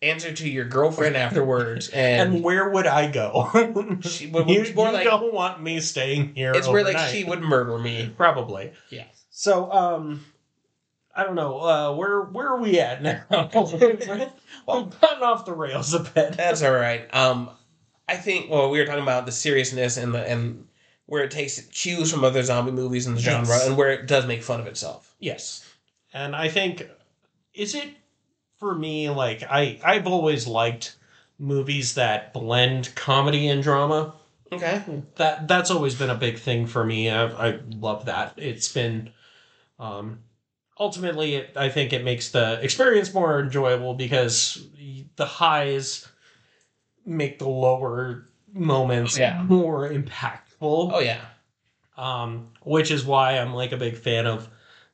[0.00, 3.50] answer to your girlfriend afterwards, and, and where would I go?
[4.02, 6.52] She- well, you more you like- don't want me staying here.
[6.54, 8.12] it's where like she would murder me.
[8.16, 8.72] probably.
[8.90, 9.04] Yeah.
[9.30, 10.24] So, um,
[11.14, 11.58] I don't know.
[11.60, 13.24] Uh, where where are we at now?
[13.30, 16.36] well, gotten off the rails a bit.
[16.36, 17.12] That's all right.
[17.14, 17.50] Um,
[18.08, 18.50] I think.
[18.50, 20.66] Well, we were talking about the seriousness and the and
[21.06, 23.66] where it takes cues from other zombie movies in the genre, Yes.
[23.66, 25.14] and where it does make fun of itself.
[25.18, 25.64] Yes,
[26.12, 26.88] and I think
[27.54, 27.88] is it
[28.58, 30.96] for me like I I've always liked
[31.38, 34.14] movies that blend comedy and drama.
[34.50, 34.82] Okay.
[35.16, 37.10] That that's always been a big thing for me.
[37.10, 38.34] I, I love that.
[38.38, 39.10] It's been
[39.78, 40.20] um,
[40.78, 44.66] ultimately it, I think it makes the experience more enjoyable because
[45.16, 46.08] the highs
[47.08, 49.42] make the lower moments Yeah.
[49.42, 50.92] more impactful.
[50.92, 51.20] Oh yeah.
[51.96, 54.48] Um, which is why I'm like a big fan of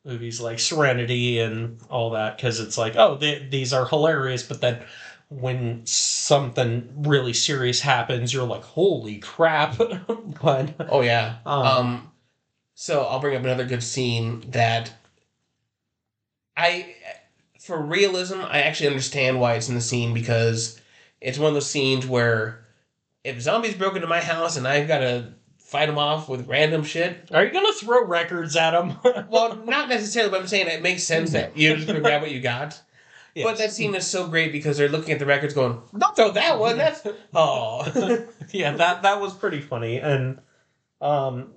[0.05, 4.61] movies like Serenity and all that because it's like, oh, they, these are hilarious, but
[4.61, 4.83] then
[5.29, 9.77] when something really serious happens, you're like, holy crap!
[10.43, 11.37] but Oh yeah.
[11.45, 12.13] Um, Um,
[12.75, 14.93] so I'll bring up another good scene that
[16.57, 16.95] I,
[17.61, 20.81] for realism, I actually understand why it's in the scene because
[21.25, 22.65] it's one of those scenes where
[23.25, 26.85] if zombies broke into my house and I've got to fight them off with random
[26.85, 27.31] shit.
[27.33, 28.99] are you gonna throw records at them?
[29.31, 32.31] Well, not necessarily, but I'm saying it makes sense that you're just gonna grab what
[32.31, 32.81] you got.
[33.43, 36.31] But that scene is so great because they're looking at the records, going, "Don't throw
[36.31, 39.99] that one." That's oh, yeah, that that was pretty funny.
[39.99, 40.39] And
[41.01, 41.51] um,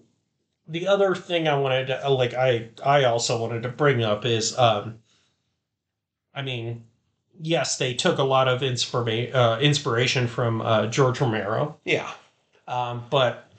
[0.67, 4.57] the other thing I wanted to like, I I also wanted to bring up is,
[4.57, 4.97] um,
[6.33, 6.85] I mean,
[7.39, 12.11] yes, they took a lot of inspira- uh, inspiration from uh, George Romero, yeah,
[12.67, 13.49] um, but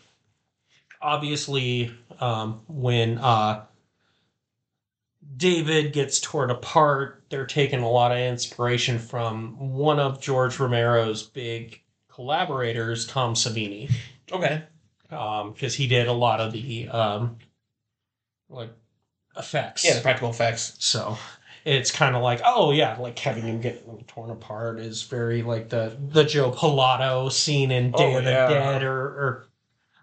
[1.00, 3.64] obviously, um, when uh,
[5.36, 11.22] David gets torn apart, they're taking a lot of inspiration from one of George Romero's
[11.22, 11.80] big
[12.12, 13.92] collaborators, Tom Savini,
[14.32, 14.64] okay,
[15.08, 17.36] because he did a lot of the um,
[18.48, 18.70] like
[19.36, 19.84] effects.
[19.84, 20.74] yeah, the practical effects.
[20.80, 21.16] So
[21.64, 25.68] it's kind of like, oh yeah, like having him get torn apart is very like
[25.68, 28.30] the the Joe Pilato scene in Day Oh, of the.
[28.30, 29.46] Dead, or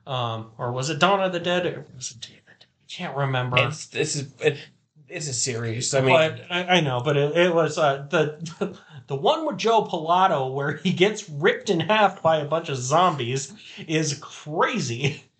[0.05, 2.51] or um, or was it Dawn of the Dead, or was it Day of the
[2.59, 2.65] Dead?
[2.65, 3.57] I can't remember.
[3.59, 4.57] It's this is it,
[5.07, 5.93] it's a series.
[5.93, 9.57] I mean, but I, I know, but it, it was uh, the the one with
[9.57, 13.53] Joe Pilato where he gets ripped in half by a bunch of zombies
[13.87, 15.23] is crazy.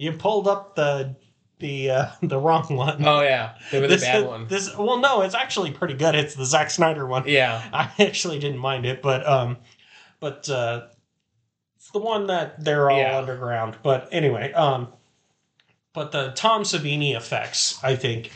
[0.00, 1.16] You pulled up the
[1.58, 3.04] the uh, the wrong one.
[3.06, 4.48] oh yeah, they were the this, bad one.
[4.48, 6.14] This well, no, it's actually pretty good.
[6.14, 7.24] It's the Zack Snyder one.
[7.26, 9.58] Yeah, I actually didn't mind it, but um,
[10.20, 10.86] but uh,
[11.76, 13.18] it's the one that they're all Yeah.
[13.18, 13.76] underground.
[13.82, 14.88] But anyway, um,
[15.92, 18.30] but the Tom Savini effects, I think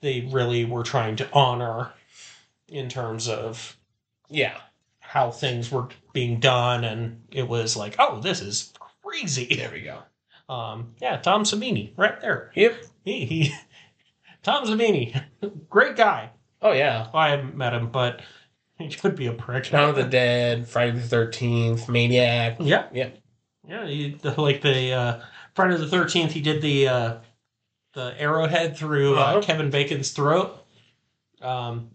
[0.00, 1.92] they really were trying to honor
[2.68, 3.76] in terms of
[4.28, 4.56] yeah,
[5.00, 8.72] how things were being done, and it was like, oh, this is
[9.02, 9.54] crazy.
[9.56, 9.98] there we go.
[10.48, 12.50] Um, yeah, Tom Savini, right there.
[12.54, 12.84] Yep.
[13.04, 13.54] He, he
[14.42, 15.22] Tom Savini,
[15.70, 16.30] great guy.
[16.60, 18.20] Oh yeah, I haven't met him, but
[18.78, 19.70] he could be a prick.
[19.70, 22.56] Dawn of the Dead, Friday the Thirteenth, Maniac.
[22.60, 23.10] Yeah, Yeah.
[23.66, 23.86] yeah.
[23.86, 25.20] He, the, like the uh,
[25.54, 27.16] Friday the Thirteenth, he did the uh,
[27.94, 29.40] the arrowhead through uh, Uh-huh.
[29.42, 30.58] Kevin Bacon's throat.
[31.40, 31.90] Um,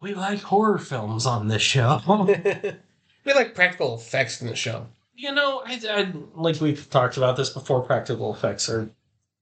[0.00, 2.00] we like horror films on this show.
[3.24, 4.86] we like practical effects in the show.
[5.18, 7.82] You know, I, I like we've talked about this before.
[7.82, 8.88] Practical effects are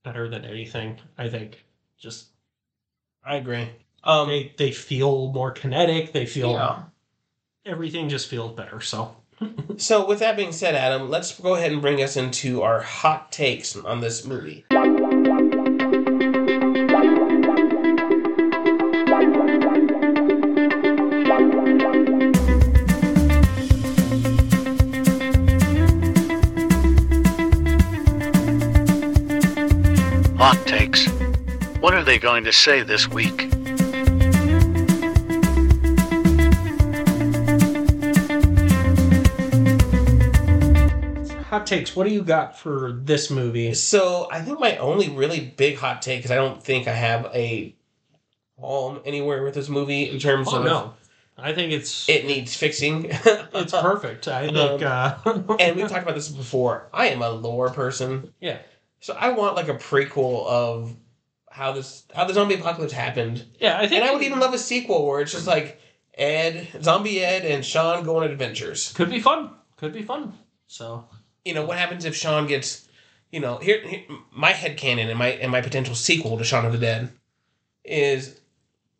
[0.04, 0.98] better than anything.
[1.18, 1.64] I think
[1.98, 2.28] just
[3.24, 3.68] I agree.
[4.02, 6.12] Um, they they feel more kinetic.
[6.12, 6.84] They feel yeah.
[7.66, 8.80] everything just feels better.
[8.80, 9.16] So
[9.76, 13.30] So with that being said, Adam, let's go ahead and bring us into our hot
[13.30, 14.64] takes on this movie.
[30.48, 31.08] Hot takes.
[31.80, 33.52] What are they going to say this week?
[41.46, 41.96] hot takes.
[41.96, 43.74] What do you got for this movie?
[43.74, 47.28] So I think my only really big hot take is I don't think I have
[47.34, 47.74] a
[48.56, 50.94] qualm anywhere with this movie in terms Oh of no,
[51.36, 53.06] I think it's it needs fixing.
[53.10, 54.28] it's perfect.
[54.28, 54.80] I think.
[54.80, 55.16] Uh,
[55.58, 56.88] and we've talked about this before.
[56.92, 58.58] I am a lore person, yeah,
[59.06, 60.92] so I want like a prequel of
[61.48, 63.78] how this how the zombie apocalypse happened, yeah.
[63.78, 65.80] I think and I would even love a sequel where it's just like
[66.14, 68.92] Ed, Zombie Ed, and Shaun go on adventures.
[68.94, 69.50] could be fun.
[69.76, 70.32] Could be fun.
[70.66, 71.04] So
[71.44, 72.88] You know what happens if Shaun gets,
[73.30, 76.72] you know, here, here my headcanon and my and my potential sequel to Shaun of
[76.72, 77.12] the Dead
[77.84, 78.40] is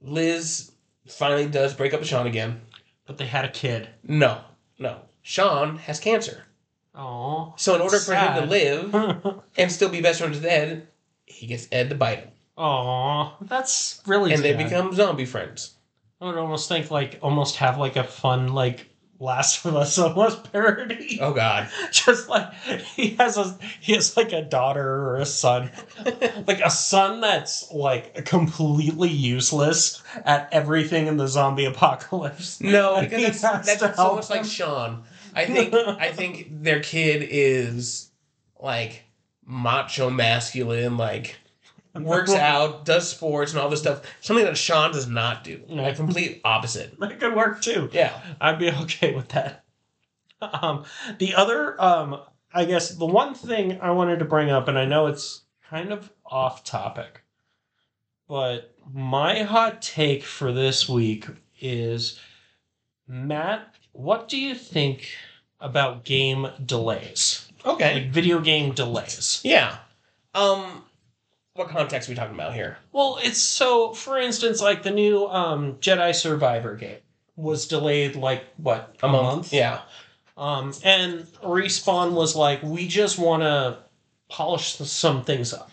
[0.00, 0.70] Liz
[1.08, 2.60] finally does break up with Shaun again.
[3.06, 3.88] but they had a kid.
[4.04, 4.40] No,
[4.78, 6.44] no, Shaun has cancer.
[6.96, 10.88] Oh, So in order for him to live and still be best friends with Ed,
[11.26, 14.32] he gets Ed to bite him, oh, that's really.
[14.32, 15.74] and they become zombie friends.
[16.20, 20.50] I would almost think like almost have like a fun like Last of Us almost
[20.52, 21.18] parody.
[21.20, 25.70] Oh God, Just like he has a he has like a daughter or a son,
[26.47, 32.61] like a son that's like completely useless at everything in the zombie apocalypse.
[32.61, 34.44] no, because that's, that's so help much like.
[34.44, 35.05] Shaun.
[35.37, 38.11] I think I think their kid is
[38.59, 39.05] like
[39.45, 41.37] macho masculine, like
[41.95, 44.03] works out, does sports, and all this stuff.
[44.20, 45.62] Something that Shaun does not do.
[45.70, 46.97] A complete opposite.
[46.99, 47.91] That could work too.
[47.93, 48.18] Yeah.
[48.41, 49.64] I'd be okay with that.
[50.41, 50.84] Um,
[51.18, 52.20] the other, um,
[52.53, 55.93] I guess, the one thing I wanted to bring up, and I know it's kind
[55.93, 57.22] of off topic,
[58.28, 61.26] but my hot take for this week
[61.61, 62.20] is
[63.09, 65.09] Matt, what do you think
[65.61, 67.51] about game delays?
[67.64, 67.94] Okay.
[67.94, 69.40] Like video game delays?
[69.42, 69.78] Yeah.
[70.34, 70.84] Um,
[71.55, 72.78] what context are we talking about here?
[72.92, 76.99] Well, it's so, for instance, like the new um, Jedi Survivor game
[77.36, 79.53] was delayed like, what, a, month?
[79.53, 79.80] Yeah.
[80.36, 83.78] Um, and Respawn was like, we just want to
[84.28, 85.70] polish some things up.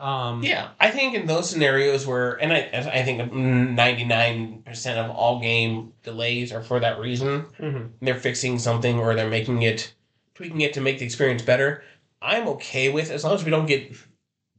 [0.00, 4.98] Um, Yeah, I think in those scenarios where, and I, I think ninety nine percent
[4.98, 7.44] of all game delays are for that reason.
[7.58, 7.90] mhm.
[8.00, 9.92] They're fixing something or they're making it,
[10.34, 11.82] tweaking it to make the experience better.
[12.22, 13.92] I'm okay with as long as we don't get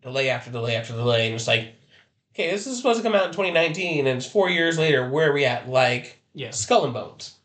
[0.02, 1.74] delay after delay after delay, and it's like,
[2.34, 5.10] okay, this is supposed to come out in 2019, and it's four years later.
[5.10, 5.68] Where are we at?
[5.68, 6.60] Like Yes.
[6.60, 7.36] Skull and Bones.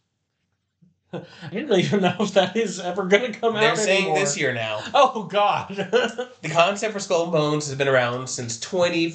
[1.12, 1.20] I
[1.52, 3.60] don't even know if that is ever going to come out.
[3.60, 4.18] They're saying anymore.
[4.18, 4.80] this year now.
[4.94, 5.68] Oh God.
[6.42, 8.58] The concept for Skull and Bones has been around since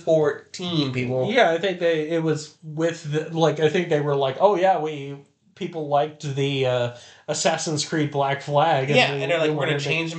[0.06, 0.92] 2014.
[0.94, 1.32] People.
[1.32, 4.56] yeah, I think they it was with the, like I think they were like, oh
[4.56, 5.18] yeah, we
[5.56, 6.96] people liked the uh,
[7.28, 8.90] Assassin's Creed Black Flag.
[8.90, 10.14] Yeah, we- and they're like, we we're gonna change,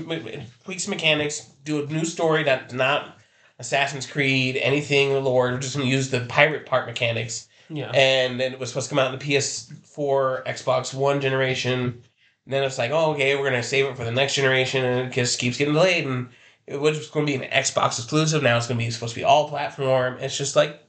[0.65, 3.19] tweak some mechanics, do a new story that's not
[3.59, 5.51] Assassin's Creed, anything lore.
[5.53, 7.91] We're just gonna use the pirate part mechanics, Yeah.
[7.93, 12.03] and then it was supposed to come out in the PS4, Xbox One generation.
[12.45, 15.09] And then it's like, oh, okay, we're gonna save it for the next generation, and
[15.09, 16.07] it just keeps getting delayed.
[16.07, 16.29] And
[16.67, 18.43] it was going to be an Xbox exclusive.
[18.43, 20.19] Now it's going to be supposed to be all platform.
[20.21, 20.83] It's just like,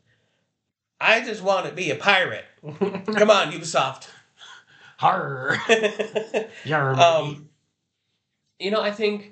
[0.99, 2.45] I just want to be a pirate.
[2.63, 4.07] Come on, Ubisoft.
[6.63, 6.97] Yarm.
[6.97, 7.49] Um,
[8.59, 9.31] you know, I think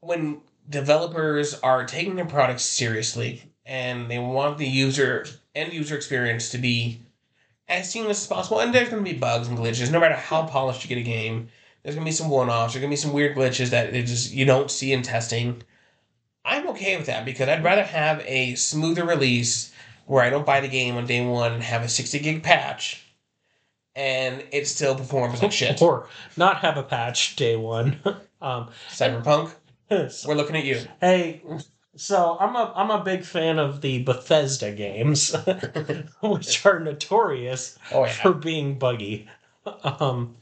[0.00, 5.26] when developers are taking their products seriously and they want the user
[5.58, 7.00] end user experience to be
[7.68, 10.46] as seamless as possible, and there's going to be bugs and glitches, no matter how
[10.46, 11.48] polished you get a game.
[11.82, 12.72] There's going to be some one offs.
[12.72, 15.62] There's going to be some weird glitches that it just you don't see in testing.
[16.44, 19.72] I'm okay with that because I'd rather have a smoother release
[20.06, 23.04] where I don't buy the game on day one and have a 60 gig patch,
[23.94, 25.82] and it still performs like shit.
[25.82, 27.98] Or not have a patch day one.
[28.40, 29.52] um, Cyberpunk,
[29.90, 30.80] we're looking at you.
[31.00, 31.42] hey,
[31.98, 35.34] so I'm a I'm a big fan of the Bethesda games,
[36.22, 38.12] which are notorious Oh yeah.
[38.12, 39.28] for being buggy.
[39.82, 40.36] Um,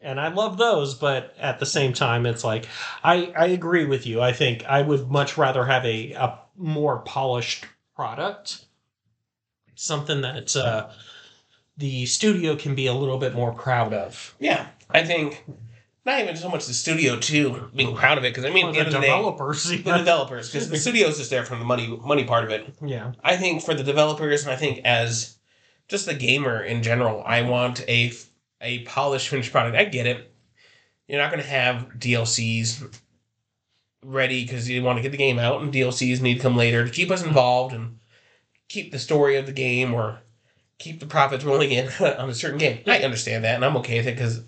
[0.00, 2.66] and I love those, but at the same time, it's like
[3.02, 4.20] I I agree with you.
[4.20, 7.64] I think I would much rather have a, a more polished
[7.96, 8.66] product,
[9.74, 10.90] something that uh,
[11.78, 14.34] the studio can be a little bit more proud of.
[14.38, 15.44] Yeah, I think
[16.04, 18.72] not even so much the studio too being proud of it because I mean at
[18.74, 21.86] the the the day, developers, the developers because the studio's just there for the money
[22.04, 22.74] money part of it.
[22.84, 25.36] yeah, I think for the developers and I think as
[25.88, 28.12] just the gamer in general, I want a
[28.60, 29.76] a polished finished product.
[29.76, 30.32] I get it.
[31.08, 32.98] You're not going to have DLCs
[34.02, 36.84] ready because you want to get the game out, and DLCs need to come later
[36.84, 37.98] to keep us involved and
[38.68, 40.20] keep the story of the game or
[40.78, 42.82] keep the profits rolling in on a certain game.
[42.86, 44.42] I understand that, and I'm okay with it because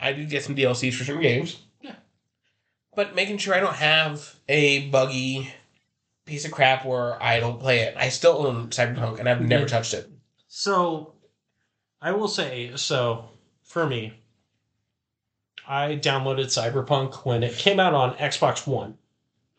[0.00, 1.60] I do get some DLCs for certain games.
[1.80, 1.94] Yeah.
[2.94, 5.52] But making sure I don't have a buggy
[6.24, 7.96] piece of crap where I don't play it.
[7.96, 10.08] I still own Cyberpunk, and I've never touched it.
[10.48, 11.12] So,
[12.00, 13.28] I will say, so
[13.62, 14.14] for me,
[15.66, 18.96] I downloaded Cyberpunk when it came out on Xbox One.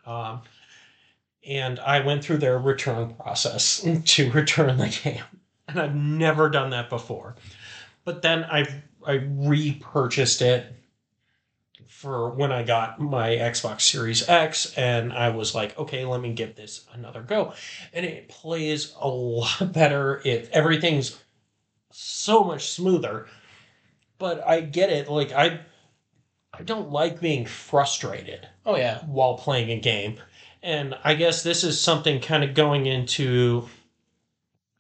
[0.06, 0.42] Um,
[1.48, 5.24] and I went through their return process to return the game.
[5.68, 7.36] And I've never done that before.
[8.04, 8.66] But then I
[9.06, 10.74] I repurchased it
[11.88, 16.34] for when I got my Xbox Series X and I was like, okay, let me
[16.34, 17.54] give this another go.
[17.94, 20.22] And it plays a lot better.
[20.26, 21.20] It everything's
[21.92, 23.28] so much smoother.
[24.18, 25.10] But I get it.
[25.10, 25.62] Like I
[26.54, 30.18] I don't like being frustrated Oh yeah, while playing a game.
[30.64, 33.68] And I guess this is something kind of going into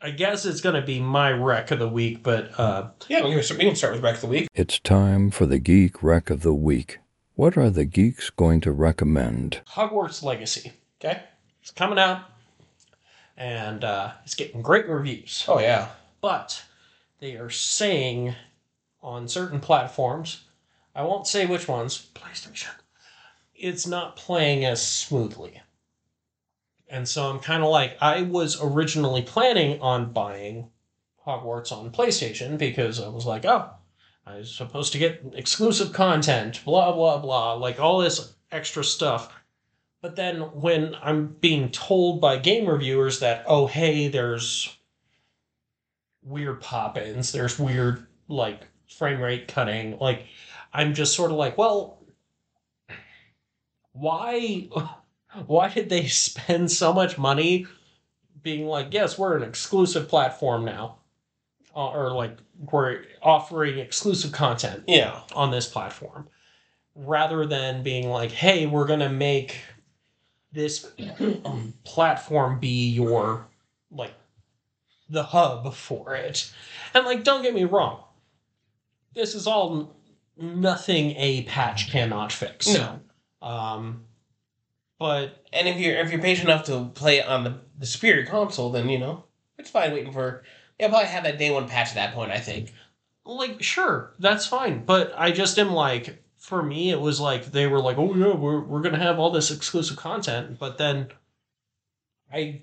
[0.03, 3.23] I guess it's going to be my rec of the week, but uh yeah.
[3.23, 4.47] We can start, start with Rec of the Week.
[4.55, 6.99] It's time for the Geek Rec of the Week.
[7.35, 9.61] What are the geeks going to recommend?
[9.69, 10.73] Hogwarts Legacy.
[10.99, 11.23] Okay.
[11.61, 12.21] It's coming out
[13.37, 15.45] and uh it's getting great reviews.
[15.47, 15.89] Oh yeah.
[16.19, 16.63] but
[17.19, 18.33] they are saying
[19.03, 20.43] on certain platforms,
[20.95, 22.69] I won't say which ones, PlayStation,
[23.55, 25.61] it's not playing as smoothly.
[26.91, 30.69] And so I'm kind of like, I was originally planning on buying
[31.25, 33.69] Hogwarts on PlayStation because I was like, oh,
[34.25, 39.33] I was supposed to get exclusive content, blah, blah, blah, like all this extra stuff.
[40.01, 44.77] But then when I'm being told by game reviewers that, oh, hey, there's
[46.23, 50.25] weird pop ins, there's weird, like, frame rate cutting, like,
[50.73, 51.99] I'm just sort of like, well,
[53.93, 54.67] why
[55.47, 57.67] why did they spend so much money
[58.43, 60.97] being like yes we're an exclusive platform now
[61.75, 62.37] uh, or like
[62.71, 65.21] we're offering exclusive content Yeah.
[65.35, 66.27] on this platform
[66.95, 69.57] rather than being like hey we're going to make
[70.51, 70.91] this
[71.83, 73.47] platform be your
[73.91, 74.13] like
[75.09, 76.51] the hub for it
[76.93, 78.03] and like don't get me wrong
[79.13, 79.93] this is all
[80.37, 82.99] nothing a patch cannot fix No.
[83.41, 84.03] um,
[85.01, 88.25] but And if you're if you're patient enough to play it on the, the superior
[88.25, 89.25] console, then you know
[89.57, 90.43] it's fine waiting for.
[90.79, 92.31] Yeah, probably have that day one patch at that point.
[92.31, 92.71] I think.
[93.25, 97.67] like sure that's fine but i just am like for me it was like they
[97.67, 101.07] were like oh yeah we're, we're gonna have all this exclusive content but then
[102.33, 102.61] i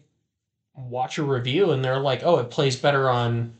[0.75, 3.55] watch a review and they're like oh it plays better on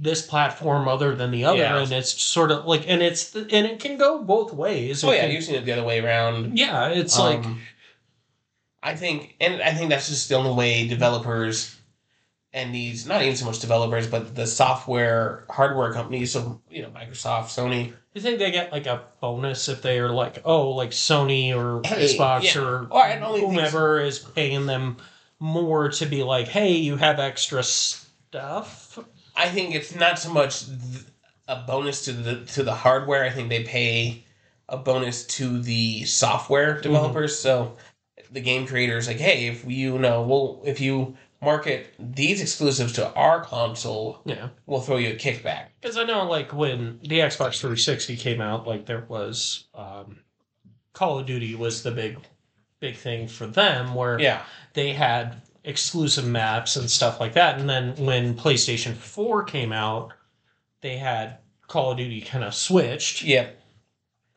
[0.00, 1.78] this platform other than the other Yeah.
[1.80, 5.12] and it's sort of like and it's and it can go both ways It Oh
[5.12, 6.58] yeah, can- you've seen it the other way around.
[6.58, 7.60] yeah it's like Um,
[8.82, 11.76] I think, and I think that's just the only way developers
[12.54, 16.90] and these not even so much developers, but the software hardware companies, so you know
[16.90, 17.86] Microsoft, Sony.
[17.86, 21.56] Do you think they get like a bonus if they are like oh like sony
[21.56, 22.60] or Hey, xbox yeah.
[22.60, 24.98] or Or I don't even think whomever is paying them
[25.38, 28.98] more to be like hey you have extra stuff
[29.34, 30.64] I think it's not so much
[31.48, 33.24] a bonus to the to the hardware.
[33.24, 34.24] I think they pay
[34.68, 36.82] a bonus to the software mm-hmm.
[36.82, 37.38] developers.
[37.38, 37.76] So
[38.32, 43.12] the game creators like, hey, if you know, well, if you market these exclusives to
[43.14, 45.66] our console, yeah we'll throw you a kickback.
[45.80, 50.20] Because I know, like, when the Xbox 360 came out, like, there was um,
[50.92, 52.18] Call of Duty was the big,
[52.80, 54.42] big thing for them, where Yeah,
[54.74, 57.58] they had exclusive maps and stuff like that.
[57.58, 60.12] And then when PlayStation 4 came out,
[60.80, 63.22] they had Call of Duty kind of switched.
[63.22, 63.48] yeah.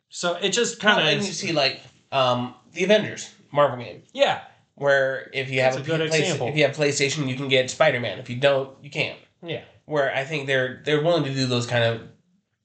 [0.08, 1.80] So it just Kind of, and you see like
[2.10, 4.42] um, the Avengers Marvel game, yeah,
[4.76, 6.48] where if you have That's a, a good Play- example.
[6.48, 8.18] if you have PlayStation, you can get Spider Man.
[8.18, 9.18] If you don't, you can't.
[9.42, 9.62] yeah.
[9.86, 12.02] where I think they're they're willing to do those kind of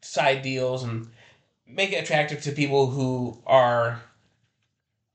[0.02, 1.08] side deals and
[1.68, 4.02] make it attractive to people who are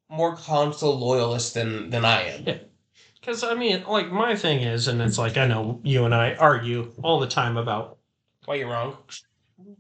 [0.08, 2.60] more console loyalists than than I am.
[3.20, 6.34] Because, I mean, like, my thing is, and it's like, I know you and I
[6.34, 7.98] argue all the time about
[8.44, 8.96] Why you're wrong?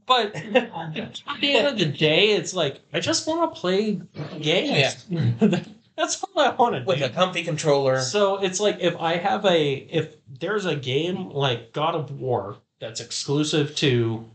[0.04, 0.94] But at
[1.40, 4.00] the end of the day, it's like I just want to play
[4.40, 5.06] games.
[5.96, 8.00] That's all I want to With a comfy controller.
[8.00, 12.56] So it's like if I have a if there's a game like God of War
[12.80, 14.28] that's exclusive to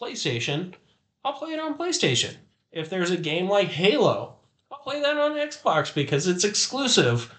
[0.00, 0.74] PlayStation,
[1.24, 2.34] I'll play it on PlayStation.
[2.70, 4.36] If there's a game like Halo,
[4.70, 7.34] I'll play that on Xbox because it's exclusive.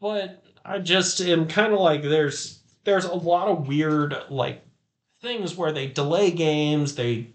[0.00, 4.62] But I just am kind of like there's there's a lot of weird like
[5.20, 7.28] things where they delay games, they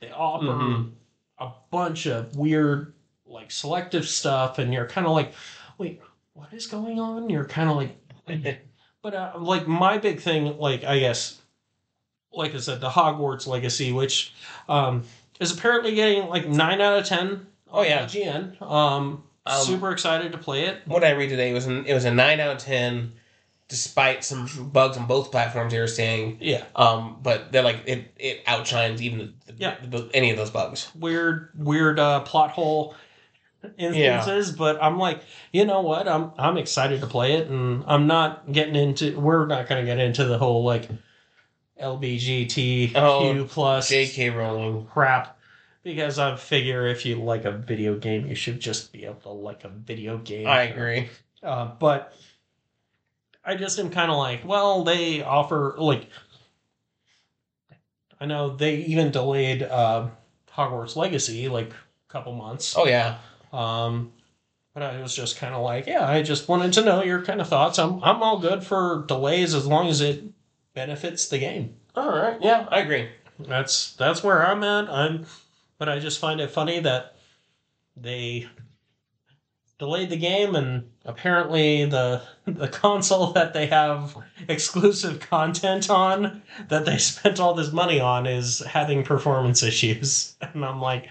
[0.00, 0.92] they offer Mhm.
[1.38, 2.92] a bunch of weird
[3.26, 5.32] like selective stuff and you're kind of like
[5.78, 6.00] wait
[6.34, 7.96] what is going on you're kind of like
[9.02, 11.40] but uh, like my big thing like i guess
[12.32, 14.32] like i said the hogwarts legacy which
[14.68, 15.02] um
[15.40, 18.04] is apparently getting like 9 out of 10 Oh, yeah.
[18.06, 21.94] IGN um, Um, super excited to play it what I read today was an, it
[21.94, 23.12] was a nine out of ten,
[23.68, 25.72] despite some bugs on both platforms.
[25.72, 29.76] They were saying, yeah um, but they're like it it outshines even the, Yeah.
[29.84, 30.88] the, any of those bugs.
[30.94, 32.94] weird weird uh plot hole
[33.78, 35.20] instances but i'm like
[35.52, 39.46] you know what i'm i'm excited to play it and i'm not getting into we're
[39.46, 40.88] not going to get into the whole like
[41.82, 44.30] lbgtq Oh, plus J.K.
[44.30, 44.86] Rowling.
[44.86, 45.38] crap
[45.82, 49.30] because i figure if you like a video game you should just be able to
[49.30, 51.08] like a video game I agree.
[51.42, 52.14] uh, but
[53.44, 56.08] I just am kind of like, well, they offer like,
[58.20, 60.08] I know they even delayed uh,
[60.52, 62.74] Hogwarts Legacy like a couple months.
[62.76, 63.18] Oh yeah.
[63.56, 64.12] Um,
[64.74, 67.40] but I was just kind of like, yeah, I just wanted to know your kind
[67.40, 67.78] of thoughts.
[67.78, 70.22] I'm I'm all good for delays as long as it
[70.74, 71.76] benefits the game.
[71.94, 72.38] All right.
[72.42, 73.08] Yeah, I agree.
[73.38, 74.90] That's that's where I'm at.
[74.90, 75.24] I'm,
[75.78, 77.16] but I just find it funny that
[77.96, 78.48] they
[79.78, 84.16] delayed the game, and apparently the the console that they have
[84.48, 90.64] exclusive content on that they spent all this money on is having performance issues, and
[90.64, 91.08] I'm like,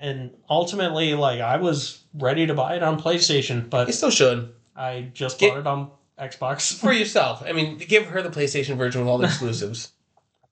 [0.00, 4.52] and ultimately, like I was ready to buy it on PlayStation, You but still should
[4.76, 6.78] I just Get- bought it on Xbox.
[6.78, 7.42] for yourself.
[7.46, 9.92] I mean, give her the PlayStation version with all the exclusives.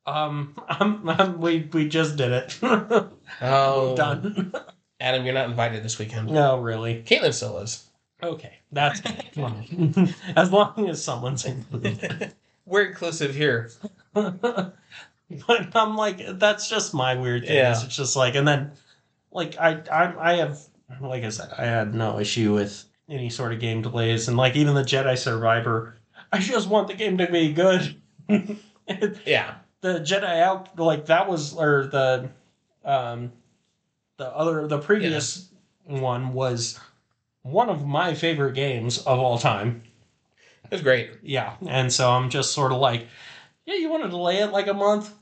[0.04, 2.58] Um, I'm, I'm, we we just did it.
[3.40, 4.52] Oh, Done.
[4.98, 6.28] Adam, you're not invited this weekend.
[6.28, 7.04] No, really.
[7.06, 7.84] Caitlin still is.
[8.20, 10.12] Okay, that's fine.
[10.36, 12.34] as long as someone's included.
[12.66, 13.70] We're inclusive here.
[14.12, 14.74] but
[15.76, 17.56] I'm like, that's just my weird thing.
[17.56, 17.70] Yeah.
[17.72, 18.72] It's just like, and then,
[19.32, 20.58] like, I, I, I have,
[21.00, 24.56] like I said, I had no issue with any sort of game delays, and like
[24.56, 25.96] even the Jedi Survivor,
[26.32, 28.00] I just want the game to be good.
[29.26, 29.54] Yeah.
[29.80, 32.28] the Jedi out like that was or the
[32.84, 33.32] um
[34.18, 35.50] the other the previous
[35.84, 36.78] one was
[37.42, 39.82] one of my favorite games of all time.
[40.64, 41.10] It was great.
[41.22, 43.06] Yeah, and so I'm just sort of like,
[43.64, 45.12] yeah, you want to delay it like a month?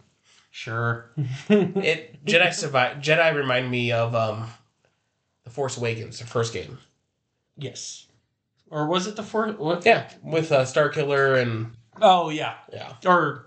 [0.51, 1.11] Sure.
[1.48, 2.98] It Jedi survive.
[2.98, 4.48] Jedi remind me of um,
[5.44, 6.78] the Force Awakens, the first game.
[7.57, 8.07] Yes.
[8.70, 9.57] Or was it the Force?
[9.59, 9.84] What?
[9.86, 12.55] Yeah, with uh, Starkiller and Oh yeah.
[12.72, 13.46] yeah, Or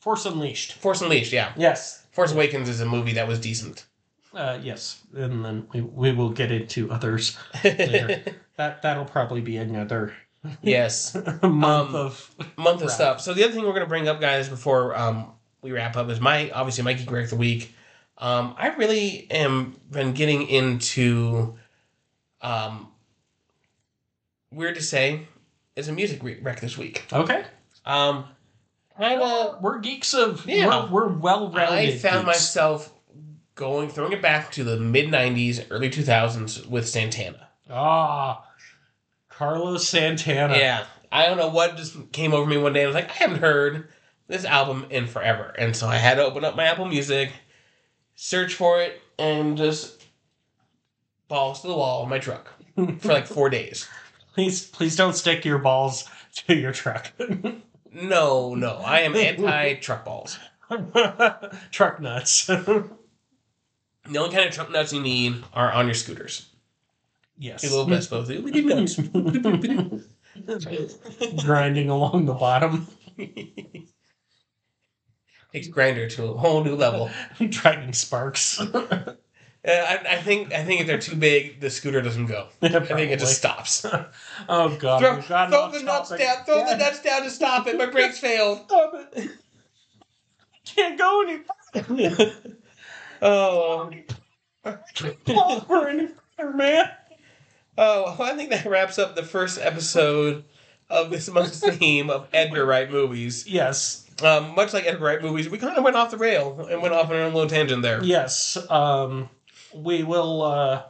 [0.00, 0.74] Force Unleashed.
[0.74, 1.32] Force Unleashed.
[1.32, 2.04] Yeah, Yes.
[2.12, 3.84] Force Awakens is a movie that was decent.
[4.34, 8.22] Uh, yes, and then we, we will get into others later.
[8.56, 10.12] that that'll probably be another
[10.62, 11.44] yes, month
[11.90, 13.20] Um, of month of stuff.
[13.22, 15.32] So the other thing we're going to bring up, guys, before um,
[15.62, 17.74] we wrap up is my obviously my geek of the week.
[18.18, 21.56] Um, I really am been getting into
[22.40, 22.88] um,
[24.52, 25.26] weird to say
[25.76, 27.04] is a music re- rec this week.
[27.12, 27.44] okay.
[27.84, 28.24] Um,
[28.98, 30.90] kind of We're geeks of Yeah.
[30.90, 31.94] We're, we're well rounded.
[31.94, 32.92] I found myself
[33.54, 37.48] going throwing it back to the mid '90s, early 2000s with Santana.
[37.70, 38.44] ah
[39.28, 40.56] Carlos Santana.
[40.56, 42.82] Yeah, I don't know what just came over me one day.
[42.82, 43.88] I was like, I haven't heard
[44.28, 47.32] this album in forever, and so I had to open up my Apple Music,
[48.14, 50.04] search for it, and just
[51.28, 52.52] balls to the wall in my truck
[53.00, 53.88] for like four days.
[54.34, 56.08] Please please don't stick your balls
[56.46, 57.10] to your truck.
[57.90, 60.38] No, no, I am anti truck balls.
[61.70, 62.44] truck nuts.
[62.44, 62.84] The
[64.14, 66.50] only kind of truck nuts you need are on your scooters.
[67.38, 67.62] yes.
[67.62, 70.00] Your little Vespa, the little
[70.46, 70.98] nuts.
[71.42, 72.86] Grinding along the bottom.
[75.52, 77.10] Takes grinder to a whole new level.
[77.48, 78.60] Dragging sparks.
[79.66, 82.46] Uh, I, I think I think if they're too big, the scooter doesn't go.
[82.62, 83.84] I think it just stops.
[84.48, 85.00] Oh god.
[85.00, 86.24] Throw, throw the nuts topic.
[86.24, 86.44] down.
[86.44, 86.70] Throw Yeah.
[86.70, 87.76] the nuts down to stop it.
[87.76, 88.60] My brakes failed.
[88.66, 89.30] Stop it.
[90.64, 91.40] Can't go any
[91.74, 92.32] further.
[93.20, 93.90] Oh,
[94.94, 96.90] further any further, man.
[97.76, 98.14] oh!
[98.16, 100.44] well, I think that wraps up the first episode
[100.88, 103.46] of this month's theme of Edgar Wright movies.
[103.46, 104.07] Yes.
[104.22, 106.94] Um, much like Edgar Wright movies, we kind of went off the rail and went
[106.94, 108.02] off on a little tangent there.
[108.02, 108.56] Yes.
[108.70, 109.28] Um
[109.74, 110.82] we will uh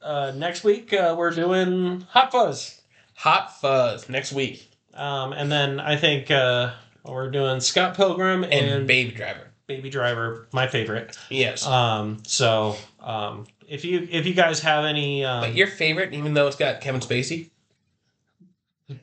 [0.00, 2.80] uh next week uh, we're doing Hot Fuzz.
[3.16, 6.72] Hot Fuzz next week Um and then I think uh
[7.04, 9.50] we're doing Scott Pilgrim and, and Baby Driver.
[9.66, 11.18] Baby Driver, my favorite.
[11.28, 16.14] Yes, Um so um if you if you guys have any um, but your favorite,
[16.14, 17.50] even though it's got Kevin Spacey.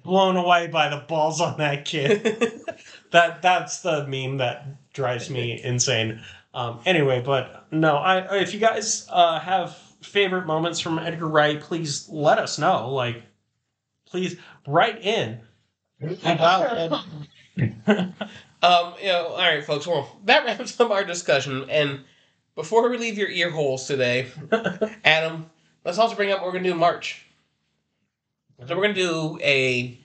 [0.03, 2.51] blown away by the balls on that kid.
[3.15, 6.21] that that's the meme that drives me insane.
[6.53, 11.59] Um, anyway, but no, I if you guys uh, have favorite moments from Edgar Wright,
[11.59, 12.93] please let us know.
[12.93, 13.23] Like,
[14.05, 14.37] please
[14.67, 15.39] write in.
[18.65, 19.85] Um, you know, all right, folks.
[19.85, 21.69] Well, that wraps up our discussion.
[21.69, 21.99] And
[22.55, 24.25] before we leave your ear holes today,
[25.05, 25.51] Adam,
[25.83, 27.27] let's also bring up what we're gonna do in March.
[28.65, 29.99] So we're gonna do a,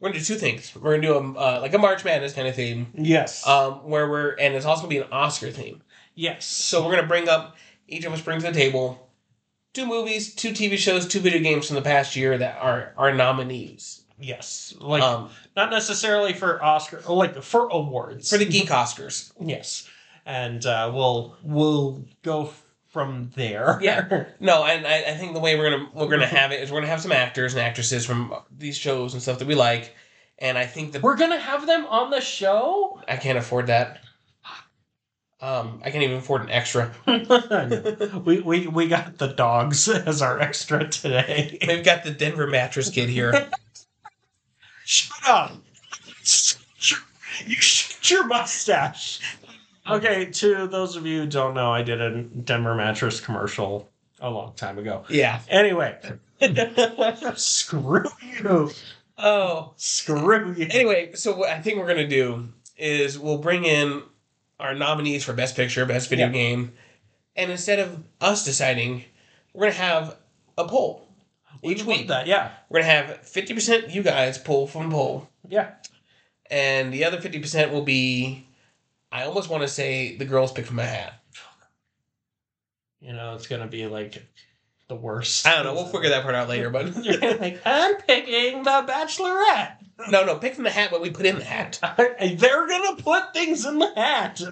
[0.00, 0.74] we're gonna do two things.
[0.74, 3.46] We're gonna do a uh, like a March Madness kind of theme, yes.
[3.46, 5.82] um, where we're and it's also gonna be an Oscar theme.
[6.14, 6.46] yes.
[6.46, 9.10] So we're gonna bring up each of us brings to the table
[9.72, 13.12] two movies, two TV shows, two video games from the past year that are are
[13.14, 14.02] nominees.
[14.18, 14.74] yes.
[14.80, 19.32] Like Um, not necessarily for Oscar, like for awards for the Geek Oscars.
[19.40, 19.88] Yes,
[20.24, 22.52] and uh, we'll we'll go
[22.90, 23.78] from there.
[23.80, 24.24] Yeah.
[24.40, 26.78] No, and I, I think the way we're gonna we're gonna have it is we're
[26.78, 29.94] gonna have some actors and actresses from these shows and stuff that we like,
[30.38, 33.00] and I think that We're gonna have them on the show.
[33.08, 34.00] I can't afford that.
[35.42, 36.92] Um, I can't even afford an extra.
[38.24, 41.58] we, we we got the dogs as our extra today.
[41.66, 43.48] We've got the Denver mattress kid here.
[44.84, 45.52] Shut up!
[47.46, 49.20] You shut your mustache.
[49.96, 53.88] Okay, to those of you who don't know, I did a Denver mattress commercial
[54.20, 55.04] a long time ago.
[55.08, 55.40] Yeah.
[55.48, 55.96] Anyway,
[57.36, 58.04] screw
[58.42, 58.70] you.
[59.18, 59.72] Oh.
[59.76, 60.66] Screw you.
[60.70, 64.02] Anyway, so what I think we're gonna do is we'll bring in
[64.58, 66.32] our nominees for Best Picture, Best Video Yeah.
[66.32, 66.72] Game,
[67.36, 69.04] and instead of us deciding,
[69.52, 70.16] we're gonna have
[70.58, 71.08] a poll
[71.62, 72.08] We each week.
[72.08, 72.50] that, yeah.
[72.68, 75.70] We're gonna have fifty percent you guys pull from poll, Yeah.
[76.50, 78.46] and the other fifty percent will be.
[79.12, 81.14] I almost want to say the girls pick from a hat.
[83.00, 84.22] You know, it's gonna be like
[84.88, 85.46] the worst.
[85.46, 85.74] I don't know.
[85.74, 86.68] We'll figure that part out later.
[86.68, 89.76] But think, I'm picking the Bachelorette.
[90.10, 91.78] no, no, pick from the hat what we put in the hat.
[91.96, 94.42] They're gonna put things in the hat.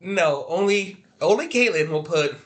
[0.00, 2.36] No, only only Caitlin will put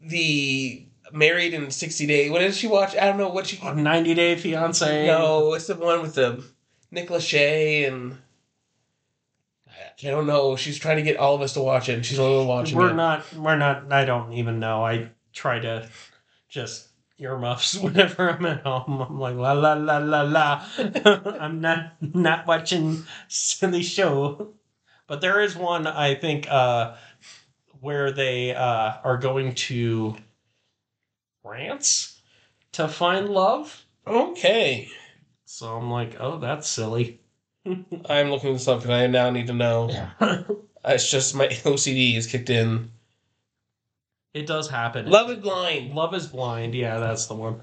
[0.00, 2.30] the married in sixty days.
[2.30, 2.96] What did she watch?
[2.96, 3.58] I don't know what she.
[3.62, 5.06] A 90 Day Fiance.
[5.06, 6.42] No, it's the one with the
[6.90, 8.16] Nick Lachey and
[10.04, 10.54] I don't know.
[10.54, 12.90] She's trying to get all of us to watch it, and she's only watching we're
[12.90, 12.94] it.
[12.94, 13.32] not.
[13.34, 13.92] We're not.
[13.92, 14.84] I don't even know.
[14.84, 15.88] I try to
[16.48, 16.88] just
[17.18, 19.00] earmuffs whenever I'm at home.
[19.00, 20.64] I'm like la la la la la.
[21.40, 24.54] I'm not not watching silly show.
[25.08, 26.94] But there is one I think uh,
[27.80, 30.16] where they uh, are going to
[31.42, 32.20] France
[32.72, 33.84] to find love.
[34.06, 34.88] Okay.
[35.46, 37.20] So I'm like, oh, that's silly.
[38.08, 39.90] I'm looking this up because I now need to know.
[40.84, 42.92] It's just my OCD is kicked in.
[44.32, 45.10] it does happen.
[45.10, 45.92] Love is blind.
[45.94, 46.74] Love is blind.
[46.74, 47.60] Yeah, that's the one.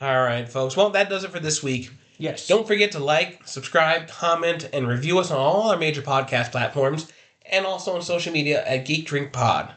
[0.00, 0.76] All right, folks.
[0.76, 1.90] Well, that does it for this week.
[2.18, 2.46] Yes.
[2.48, 7.10] Don't forget to like, subscribe, comment, and review us on all our major podcast platforms
[7.50, 9.72] and also on social media at Geek Drink Pod.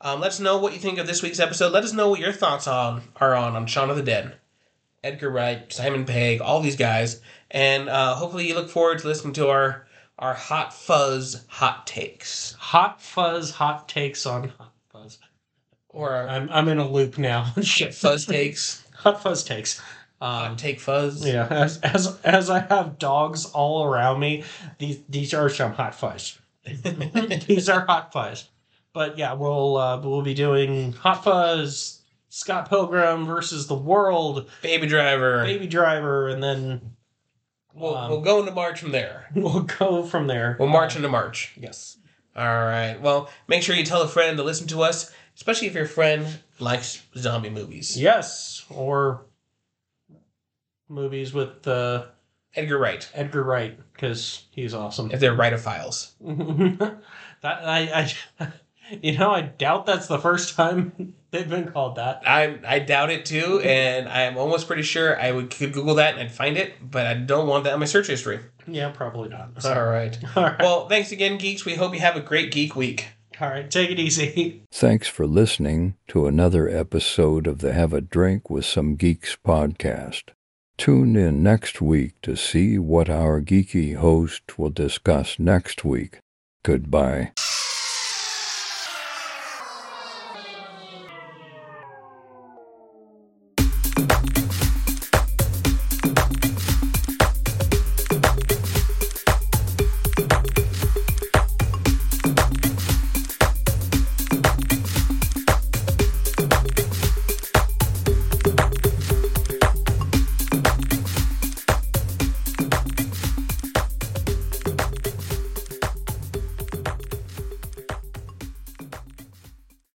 [0.00, 1.72] Um, let us know what you think of this week's episode.
[1.72, 4.36] Let us know what your thoughts on are on on Shaun of the Dead,
[5.04, 7.20] Edgar Wright, Simon Pegg, all these guys,
[7.52, 9.86] and uh, hopefully you look forward to listening to our
[10.18, 15.18] our hot fuzz hot takes hot fuzz, hot takes on hot fuzz.
[15.88, 17.52] or our I'm I'm in a loop now.
[17.62, 19.80] shit fuzz takes, hot fuzz takes.
[20.20, 21.26] Um, take fuzz.
[21.26, 24.44] yeah, as, as as I have dogs all around me,
[24.78, 26.38] these these are some hot fuzz.
[26.64, 28.48] these are hot fuzz.
[28.92, 34.86] But yeah, we'll uh, we'll be doing hot fuzz, Scott Pilgrim versus the World, Baby
[34.86, 35.42] Driver.
[35.42, 36.91] Baby Driver, and then
[37.74, 39.28] We'll, Um, we'll go into March from there.
[39.34, 40.56] we'll go from there.
[40.58, 41.52] We'll march into March.
[41.56, 41.96] Yes.
[42.36, 42.98] All right.
[43.00, 46.26] Well, make sure you tell a friend to listen to us, especially if your friend
[46.58, 48.00] likes zombie movies.
[48.00, 49.26] Yes, or
[50.88, 52.06] movies with uh,
[52.54, 55.10] Edgar Wright, Edgar Wright because he's awesome.
[55.10, 56.12] if they're Writophiles.
[57.42, 58.52] that I, I,
[59.02, 62.22] you know, I doubt that's the first time they've been called that.
[62.26, 66.14] I I doubt it too, and I'm almost pretty sure I would could Google that
[66.14, 68.40] and I'd find it, but I don't want that in my search history.
[68.66, 69.64] Yeah, probably not.
[69.64, 70.16] All right.
[70.36, 70.58] All right.
[70.60, 71.64] Well, thanks again, geeks.
[71.64, 73.08] We hope you have a great geek week.
[73.40, 73.68] All right.
[73.68, 74.62] Take it easy.
[74.70, 80.24] Thanks for listening to another episode of the Have a Drink with Some Geeks podcast.
[80.76, 86.18] Tune in next week to see what our geeky host will discuss next week.
[86.62, 87.32] Goodbye.